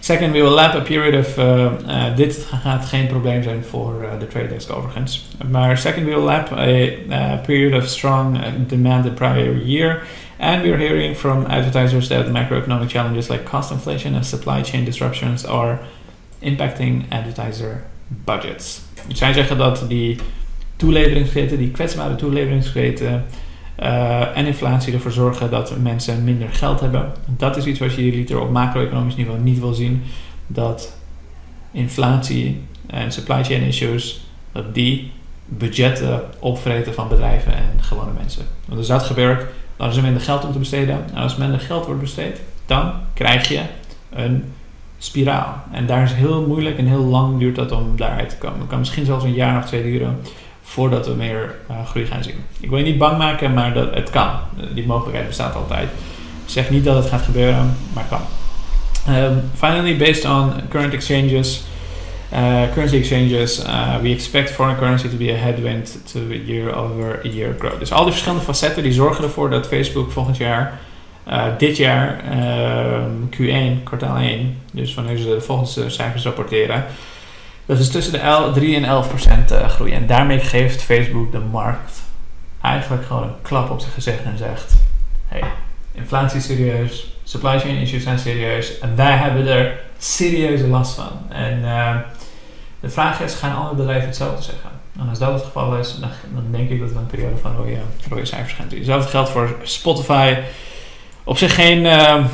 second, 0.00 0.32
we 0.32 0.38
will 0.38 0.50
lap 0.50 0.74
a 0.74 0.80
period 0.80 1.26
of... 1.26 1.38
Uh, 1.38 1.44
uh, 1.86 2.16
dit 2.16 2.46
gaat 2.62 2.84
geen 2.84 3.06
probleem 3.06 3.42
zijn 3.42 3.64
voor 3.64 3.94
uh, 4.02 4.08
de 4.18 4.26
trade 4.26 4.48
desk 4.48 4.72
overigens. 4.72 5.28
Maar 5.50 5.78
second, 5.78 6.04
we 6.04 6.10
will 6.10 6.24
lap 6.24 6.52
a 6.52 7.36
period 7.36 7.82
of 7.82 7.88
strong 7.88 8.38
demand 8.66 9.04
the 9.04 9.10
prior 9.10 9.56
year. 9.64 10.02
And 10.42 10.62
we're 10.62 10.76
hearing 10.76 11.14
from 11.14 11.46
advertisers 11.46 12.08
that 12.08 12.26
macroeconomic 12.26 12.88
challenges 12.88 13.28
like 13.28 13.44
cost 13.44 13.70
inflation 13.70 14.14
and 14.14 14.26
supply 14.26 14.62
chain 14.62 14.84
disruptions 14.84 15.46
are 15.46 15.78
impacting 16.40 17.04
advertiser 17.10 17.84
budgets. 18.24 18.80
Zij 19.12 19.32
zeggen 19.32 19.58
dat 19.58 19.84
die 19.88 20.18
toeleveringsketen, 20.76 21.58
die 21.58 21.70
kwetsbare 21.70 22.14
toeleveringsketen 22.14 23.24
uh, 23.80 24.36
en 24.36 24.46
inflatie 24.46 24.92
ervoor 24.92 25.12
zorgen 25.12 25.50
dat 25.50 25.78
mensen 25.78 26.24
minder 26.24 26.48
geld 26.48 26.80
hebben. 26.80 27.12
Dat 27.26 27.56
is 27.56 27.64
iets 27.64 27.78
wat 27.78 27.94
je 27.94 28.02
liter 28.02 28.40
op 28.40 28.50
macro-economisch 28.50 29.16
niveau 29.16 29.40
niet 29.40 29.58
wil 29.58 29.72
zien. 29.72 30.02
Dat 30.46 30.96
inflatie 31.72 32.60
en 32.86 33.12
supply 33.12 33.44
chain 33.44 33.62
issues, 33.62 34.20
dat 34.52 34.74
die 34.74 35.10
budgetten 35.44 36.20
opvreten 36.38 36.94
van 36.94 37.08
bedrijven 37.08 37.52
en 37.54 37.82
gewone 37.82 38.12
mensen. 38.12 38.44
Want 38.66 38.78
als 38.78 38.88
dat 38.88 39.02
gebeurt, 39.02 39.44
dan 39.82 39.90
is 39.90 39.96
er 39.96 40.02
minder 40.02 40.22
geld 40.22 40.44
om 40.44 40.52
te 40.52 40.58
besteden. 40.58 41.04
En 41.14 41.22
als 41.22 41.36
minder 41.36 41.60
geld 41.60 41.86
wordt 41.86 42.00
besteed, 42.00 42.40
dan 42.66 42.92
krijg 43.14 43.48
je 43.48 43.60
een 44.10 44.52
spiraal. 44.98 45.54
En 45.72 45.86
daar 45.86 46.02
is 46.02 46.12
heel 46.12 46.46
moeilijk 46.46 46.78
en 46.78 46.86
heel 46.86 47.04
lang 47.04 47.38
duurt 47.38 47.56
dat 47.56 47.72
om 47.72 47.96
daaruit 47.96 48.28
te 48.28 48.36
komen. 48.36 48.58
Het 48.58 48.68
kan 48.68 48.78
misschien 48.78 49.04
zelfs 49.04 49.24
een 49.24 49.34
jaar 49.34 49.62
of 49.62 49.64
twee 49.64 49.82
duren 49.82 50.20
voordat 50.62 51.06
we 51.06 51.14
meer 51.14 51.54
uh, 51.70 51.86
groei 51.86 52.06
gaan 52.06 52.22
zien. 52.22 52.34
Ik 52.60 52.68
wil 52.68 52.78
je 52.78 52.84
niet 52.84 52.98
bang 52.98 53.18
maken, 53.18 53.54
maar 53.54 53.74
dat, 53.74 53.94
het 53.94 54.10
kan. 54.10 54.30
Die 54.74 54.86
mogelijkheid 54.86 55.26
bestaat 55.26 55.54
altijd. 55.54 55.88
Ik 56.44 56.50
zeg 56.50 56.70
niet 56.70 56.84
dat 56.84 56.96
het 56.96 57.08
gaat 57.08 57.22
gebeuren, 57.22 57.76
maar 57.92 58.06
kan. 58.08 58.20
Um, 59.14 59.50
finally, 59.54 59.96
based 59.96 60.24
on 60.24 60.52
current 60.68 60.92
exchanges, 60.92 61.62
currency 62.72 62.96
exchanges, 62.96 63.64
uh, 63.64 63.98
we 64.00 64.10
expect 64.10 64.50
foreign 64.50 64.76
currency 64.76 65.08
to 65.08 65.16
be 65.16 65.32
a 65.32 65.36
headwind 65.36 65.98
to 66.12 66.18
year 66.18 66.74
over 66.74 67.26
year 67.26 67.54
growth. 67.58 67.78
Dus 67.78 67.92
al 67.92 68.02
die 68.02 68.12
verschillende 68.12 68.44
facetten 68.44 68.82
die 68.82 68.92
zorgen 68.92 69.24
ervoor 69.24 69.50
dat 69.50 69.66
Facebook 69.66 70.10
volgend 70.10 70.36
jaar 70.36 70.80
uh, 71.28 71.44
dit 71.58 71.76
jaar 71.76 72.20
uh, 72.32 73.04
Q1, 73.30 73.82
kwartaal 73.82 74.16
1, 74.16 74.58
dus 74.72 74.94
wanneer 74.94 75.16
ze 75.16 75.24
de 75.24 75.40
volgende 75.40 75.90
cijfers 75.90 76.24
rapporteren, 76.24 76.84
dat 77.66 77.78
is 77.78 77.90
tussen 77.90 78.12
de 78.12 78.50
3 78.54 78.76
en 78.76 78.84
11 78.84 79.08
procent 79.08 79.52
uh, 79.52 79.68
groei. 79.68 79.92
En 79.92 80.06
daarmee 80.06 80.38
geeft 80.38 80.82
Facebook 80.82 81.32
de 81.32 81.38
markt 81.38 82.02
eigenlijk 82.60 83.04
gewoon 83.06 83.22
een 83.22 83.42
klap 83.42 83.70
op 83.70 83.80
zich 83.80 83.94
gezegd 83.94 84.22
en 84.24 84.38
zegt: 84.38 84.74
hey, 85.26 85.42
inflatie 85.92 86.38
is 86.38 86.44
serieus, 86.44 87.16
supply 87.24 87.58
chain 87.58 87.76
issues 87.76 88.02
zijn 88.02 88.18
serieus 88.18 88.78
en 88.78 88.96
wij 88.96 89.16
hebben 89.16 89.46
er 89.46 89.80
serieuze 89.98 90.66
last 90.66 90.94
van. 90.94 91.10
En 91.28 91.58
uh, 91.58 91.96
de 92.82 92.90
vraag 92.90 93.20
is: 93.20 93.34
gaan 93.34 93.56
andere 93.56 93.74
bedrijven 93.74 94.06
hetzelfde 94.06 94.42
zeggen? 94.42 94.70
En 94.98 95.08
als 95.08 95.18
dat 95.18 95.32
het 95.32 95.42
geval 95.42 95.76
is, 95.76 95.96
dan, 96.00 96.10
denk 96.50 96.70
ik 96.70 96.80
dat 96.80 96.92
we 96.92 96.98
een 96.98 97.06
periode 97.06 97.36
van 97.36 97.56
rode, 97.56 97.78
rode 98.10 98.24
cijfers 98.24 98.52
gaan 98.52 98.66
zien. 98.68 98.78
Hetzelfde 98.78 99.10
geldt 99.10 99.30
voor 99.30 99.56
Spotify 99.62 100.36
op 101.24 101.38
zich 101.38 101.54
geen, 101.54 101.84
uh, 101.84 102.24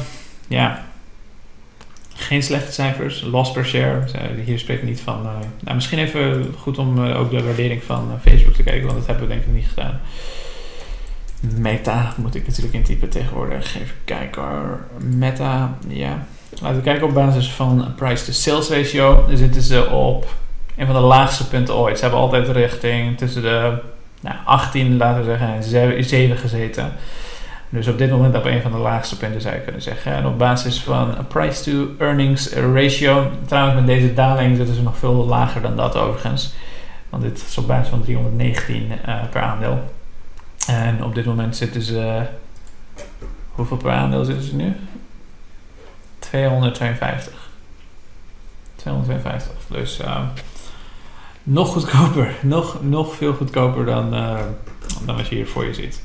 ja, 0.49 0.85
geen 2.15 2.43
slechte 2.43 2.73
cijfers. 2.73 3.23
Loss 3.23 3.53
per 3.53 3.67
share. 3.67 4.05
Hier 4.45 4.59
spreek 4.59 4.79
ik 4.79 4.85
niet 4.85 5.01
van. 5.01 5.23
Uh, 5.23 5.33
nou, 5.61 5.75
misschien 5.75 5.99
even 5.99 6.55
goed 6.59 6.79
om 6.79 7.05
uh, 7.05 7.21
ook 7.21 7.31
de 7.31 7.45
waardering 7.45 7.83
van 7.83 8.19
Facebook 8.23 8.55
te 8.55 8.63
kijken, 8.63 8.87
want 8.87 8.99
dat 8.99 9.07
hebben 9.07 9.29
we 9.29 9.35
denk 9.35 9.47
ik 9.47 9.53
niet 9.53 9.69
gedaan. 9.69 10.01
Meta 11.41 12.15
moet 12.17 12.35
ik 12.35 12.47
natuurlijk 12.47 12.75
intypen 12.75 13.09
tegenwoordig. 13.09 13.77
Even 13.77 13.95
kijken. 14.05 14.45
Meta, 14.99 15.79
ja. 15.89 16.27
Laten 16.61 16.77
we 16.77 16.83
kijken 16.83 17.07
op 17.07 17.15
basis 17.15 17.51
van 17.51 17.93
price 17.97 18.25
to 18.25 18.33
sales 18.33 18.69
ratio. 18.69 19.25
Dan 19.27 19.37
zitten 19.37 19.63
ze 19.63 19.91
op 19.91 20.35
een 20.77 20.87
van 20.87 20.95
de 20.95 21.01
laagste 21.01 21.49
punten 21.49 21.75
ooit. 21.75 21.97
Ze 21.97 22.03
hebben 22.03 22.21
altijd 22.21 22.49
richting 22.49 23.19
tussen 23.19 23.43
de 23.43 23.79
nou, 24.21 24.37
18, 24.45 24.97
laten 24.97 25.19
we 25.19 25.25
zeggen, 25.25 25.55
en 25.97 26.05
7 26.05 26.37
gezeten. 26.37 26.93
Dus 27.69 27.89
op 27.89 27.99
dit 27.99 28.11
moment 28.11 28.37
op 28.37 28.45
een 28.45 28.63
van 28.63 28.71
de 28.71 28.79
laagste 28.79 29.17
punten 29.17 29.41
zou 29.41 29.55
je 29.55 29.61
kunnen 29.61 29.83
zeggen. 29.83 30.13
En 30.13 30.27
op 30.27 30.39
basis 30.39 30.81
van 30.81 31.15
price 31.29 31.63
to 31.63 32.05
earnings 32.05 32.53
ratio, 32.53 33.31
trouwens 33.47 33.75
met 33.75 33.87
deze 33.87 34.15
daling 34.15 34.57
zitten 34.57 34.75
ze 34.75 34.83
nog 34.83 34.99
veel 34.99 35.27
lager 35.27 35.63
dan 35.63 35.77
dat 35.77 35.97
overigens. 35.97 36.53
Want 37.09 37.23
dit 37.23 37.45
is 37.49 37.59
op 37.59 37.67
basis 37.67 37.89
van 37.89 38.03
319 38.03 38.83
uh, 38.87 38.93
eh, 39.05 39.29
per 39.31 39.43
aandeel. 39.43 39.85
En 40.67 41.05
op 41.05 41.15
dit 41.15 41.25
moment 41.25 41.57
zitten 41.57 41.83
ze. 41.83 42.23
Hoeveel 43.51 43.77
per 43.77 43.93
aandeel 43.93 44.25
zitten 44.25 44.45
ze 44.45 44.55
nu? 44.55 44.77
252. 46.29 47.33
252. 48.77 49.53
Dus 49.69 50.01
uh, 50.01 50.21
nog 51.43 51.69
goedkoper. 51.69 52.35
Nog, 52.43 52.83
nog 52.83 53.15
veel 53.15 53.35
goedkoper 53.35 53.85
dan, 53.85 54.15
uh, 54.15 54.39
dan 55.07 55.17
wat 55.17 55.29
je 55.29 55.35
hier 55.35 55.47
voor 55.47 55.65
je 55.65 55.75
ziet. 55.75 56.03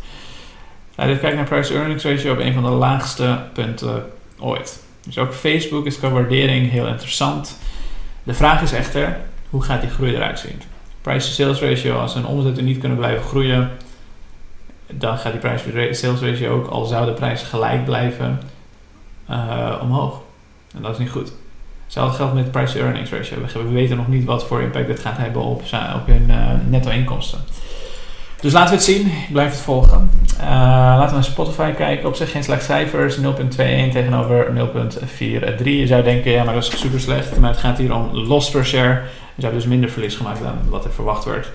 Nou, 0.95 1.09
dit 1.09 1.19
kijkt 1.19 1.35
naar 1.35 1.45
price 1.45 1.73
earnings 1.73 2.03
ratio 2.03 2.33
op 2.33 2.39
een 2.39 2.53
van 2.53 2.63
de 2.63 2.69
laagste 2.69 3.39
punten 3.53 4.05
ooit. 4.39 4.83
Dus 5.05 5.17
ook 5.17 5.33
Facebook 5.33 5.85
is 5.85 5.97
qua 5.97 6.09
waardering 6.09 6.71
heel 6.71 6.87
interessant. 6.87 7.57
De 8.23 8.33
vraag 8.33 8.61
is 8.61 8.71
echter, 8.71 9.17
hoe 9.49 9.63
gaat 9.63 9.81
die 9.81 9.89
groei 9.89 10.15
eruit 10.15 10.39
zien? 10.39 10.61
Price 11.01 11.27
to 11.27 11.33
sales 11.33 11.61
ratio, 11.61 11.99
als 11.99 12.13
hun 12.13 12.25
omzetten 12.25 12.63
niet 12.63 12.77
kunnen 12.77 12.97
blijven 12.97 13.23
groeien, 13.23 13.71
dan 14.87 15.17
gaat 15.17 15.31
die 15.31 15.41
price 15.41 15.71
to 15.71 15.93
sales 15.93 16.21
ratio 16.21 16.55
ook, 16.55 16.67
al 16.67 16.85
zouden 16.85 17.13
de 17.13 17.19
prijzen 17.19 17.47
gelijk 17.47 17.85
blijven, 17.85 18.39
uh, 19.33 19.81
omhoog. 19.81 20.21
En 20.75 20.81
dat 20.81 20.91
is 20.91 20.97
niet 20.97 21.09
goed. 21.09 21.31
Hetzelfde 21.83 22.15
geldt 22.17 22.33
met 22.33 22.51
price 22.51 22.73
to 22.73 22.79
earnings 22.79 23.11
ratio. 23.11 23.37
We 23.53 23.69
weten 23.69 23.97
nog 23.97 24.07
niet 24.07 24.25
wat 24.25 24.45
voor 24.45 24.61
impact 24.61 24.87
dit 24.87 24.99
gaat 24.99 25.17
hebben 25.17 25.41
op, 25.41 25.61
op 25.95 26.05
hun 26.05 26.25
uh, 26.29 26.35
netto 26.69 26.89
inkomsten. 26.89 27.39
Dus 28.43 28.53
laten 28.53 28.69
we 28.69 28.75
het 28.75 28.85
zien. 28.85 29.05
Ik 29.05 29.31
blijf 29.31 29.51
het 29.51 29.59
volgen. 29.59 30.09
Uh, 30.39 30.45
laten 30.47 31.07
we 31.07 31.13
naar 31.13 31.23
Spotify 31.23 31.71
kijken. 31.71 32.07
Op 32.07 32.15
zich 32.15 32.31
geen 32.31 32.43
slecht 32.43 32.63
cijfers. 32.63 33.17
0.21 33.17 33.23
tegenover 33.91 34.47
0.43. 35.57 35.63
Je 35.63 35.87
zou 35.87 36.03
denken, 36.03 36.31
ja, 36.31 36.43
maar 36.43 36.53
dat 36.53 36.63
is 36.63 36.79
super 36.79 36.99
slecht. 36.99 37.39
Maar 37.39 37.49
het 37.49 37.59
gaat 37.59 37.77
hier 37.77 37.93
om 37.93 38.09
loss 38.13 38.49
per 38.49 38.65
share. 38.65 39.01
Je 39.35 39.41
zou 39.41 39.53
dus 39.53 39.65
minder 39.65 39.89
verlies 39.89 40.15
gemaakt 40.15 40.41
dan 40.41 40.69
wat 40.69 40.85
er 40.85 40.91
verwacht 40.91 41.25
werd. 41.25 41.49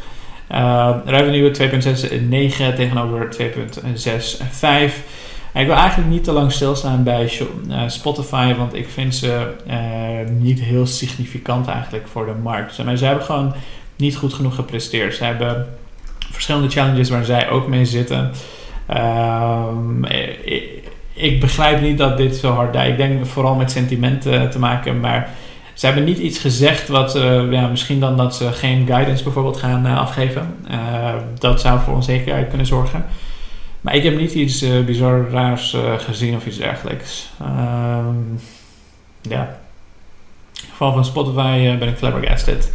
Uh, 0.53 0.97
revenue 1.05 1.51
2.69 2.71 2.77
tegenover 2.77 3.37
2.65. 3.41 3.47
Ik 5.59 5.67
wil 5.67 5.77
eigenlijk 5.77 6.11
niet 6.11 6.25
te 6.25 6.33
lang 6.33 6.53
stilstaan 6.53 7.03
bij 7.03 7.33
uh, 7.69 7.83
Spotify, 7.87 8.55
want 8.55 8.75
ik 8.75 8.89
vind 8.89 9.15
ze 9.15 9.55
uh, 9.67 9.75
niet 10.39 10.61
heel 10.61 10.87
significant 10.87 11.69
eigenlijk 11.69 12.09
voor 12.09 12.27
de 12.27 12.35
markt. 12.43 12.85
Maar 12.85 12.97
ze 12.97 13.05
hebben 13.05 13.25
gewoon 13.25 13.55
niet 13.97 14.17
goed 14.17 14.35
genoeg 14.35 14.55
gepresteerd. 14.55 15.15
Ze 15.15 15.25
hebben 15.25 15.67
verschillende 16.31 16.69
challenges 16.69 17.11
waar 17.11 17.25
zij 17.25 17.51
ook 17.51 17.69
mee 17.69 17.85
zitten. 17.85 18.31
Um, 18.91 20.05
ik 21.13 21.41
begrijp 21.41 21.81
niet 21.81 21.99
dat 21.99 22.17
dit 22.17 22.37
zo 22.37 22.53
hard... 22.53 22.77
Ik 22.77 22.97
denk 22.97 23.27
vooral 23.27 23.55
met 23.55 23.71
sentimenten 23.71 24.51
te 24.51 24.59
maken, 24.59 25.01
maar... 25.01 25.31
Ze 25.75 25.87
hebben 25.87 26.05
niet 26.05 26.19
iets 26.19 26.39
gezegd 26.39 26.89
wat, 26.89 27.13
ja, 27.51 27.67
misschien 27.67 28.01
dan 28.01 28.17
dat 28.17 28.37
ze 28.37 28.53
geen 28.53 28.87
guidance 28.87 29.25
bijvoorbeeld 29.25 29.57
gaan 29.57 29.87
afgeven. 29.87 30.55
Dat 31.39 31.61
zou 31.61 31.81
voor 31.81 31.95
onzekerheid 31.95 32.49
kunnen 32.49 32.67
zorgen. 32.67 33.05
Maar 33.81 33.95
ik 33.95 34.03
heb 34.03 34.17
niet 34.17 34.33
iets 34.33 34.65
bizar 34.87 35.31
raars 35.31 35.77
gezien 35.99 36.37
of 36.37 36.47
iets 36.47 36.57
dergelijks. 36.57 37.31
Um, 37.43 38.41
ja. 39.21 39.43
In 39.43 40.65
het 40.65 40.71
geval 40.71 40.93
van 40.93 41.05
Spotify 41.05 41.79
ben 41.79 41.89
ik 41.89 41.97
flabbergasted. 41.97 42.73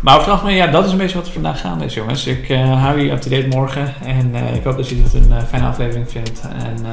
Maar 0.00 0.18
over 0.18 0.46
het 0.46 0.54
ja, 0.54 0.66
dat 0.66 0.84
is 0.84 0.92
een 0.92 0.98
beetje 0.98 1.16
wat 1.16 1.26
er 1.26 1.32
vandaag 1.32 1.60
gaande 1.60 1.84
is, 1.84 1.94
jongens. 1.94 2.26
Ik 2.26 2.48
hou 2.54 3.00
je 3.00 3.10
up-to-date 3.10 3.48
morgen. 3.48 3.94
En 4.04 4.34
ik 4.54 4.64
hoop 4.64 4.76
dat 4.76 4.88
je 4.88 5.02
het 5.02 5.14
een 5.14 5.46
fijne 5.46 5.66
aflevering 5.66 6.10
vindt. 6.10 6.40
En 6.40 6.86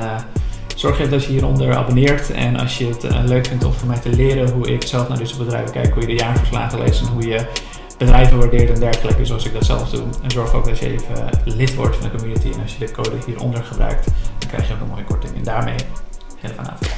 Zorg 0.75 0.99
even 0.99 1.11
dat 1.11 1.23
je 1.23 1.31
hieronder 1.31 1.75
abonneert. 1.75 2.31
En 2.31 2.59
als 2.59 2.77
je 2.77 2.87
het 2.87 3.03
uh, 3.03 3.19
leuk 3.25 3.47
vindt 3.47 3.63
om 3.63 3.73
van 3.73 3.87
mij 3.87 3.99
te 3.99 4.09
leren 4.09 4.49
hoe 4.49 4.73
ik 4.73 4.83
zelf 4.83 5.07
naar 5.07 5.17
deze 5.17 5.37
bedrijven 5.37 5.71
kijk, 5.71 5.93
hoe 5.93 6.01
je 6.01 6.07
de 6.07 6.15
jaarverslagen 6.15 6.79
leest 6.79 7.01
en 7.01 7.07
hoe 7.07 7.27
je 7.27 7.45
bedrijven 8.05 8.37
waardeert 8.37 8.69
en 8.69 8.79
dergelijke, 8.79 9.25
zoals 9.25 9.45
ik 9.45 9.53
dat 9.53 9.65
zelf 9.65 9.89
doe. 9.89 10.03
En 10.21 10.31
zorg 10.31 10.53
ook 10.53 10.65
dat 10.65 10.79
je 10.79 10.91
even 10.91 11.29
lid 11.45 11.75
wordt 11.75 11.95
van 11.95 12.09
de 12.09 12.15
community. 12.15 12.51
En 12.53 12.61
als 12.61 12.77
je 12.77 12.85
de 12.85 12.91
code 12.91 13.17
hieronder 13.25 13.63
gebruikt, 13.63 14.05
dan 14.39 14.49
krijg 14.49 14.67
je 14.67 14.73
ook 14.73 14.81
een 14.81 14.87
mooie 14.87 15.03
korting. 15.03 15.35
En 15.35 15.43
daarmee, 15.43 15.75
hele 16.39 16.53
fijne 16.53 16.69
avond. 16.71 16.93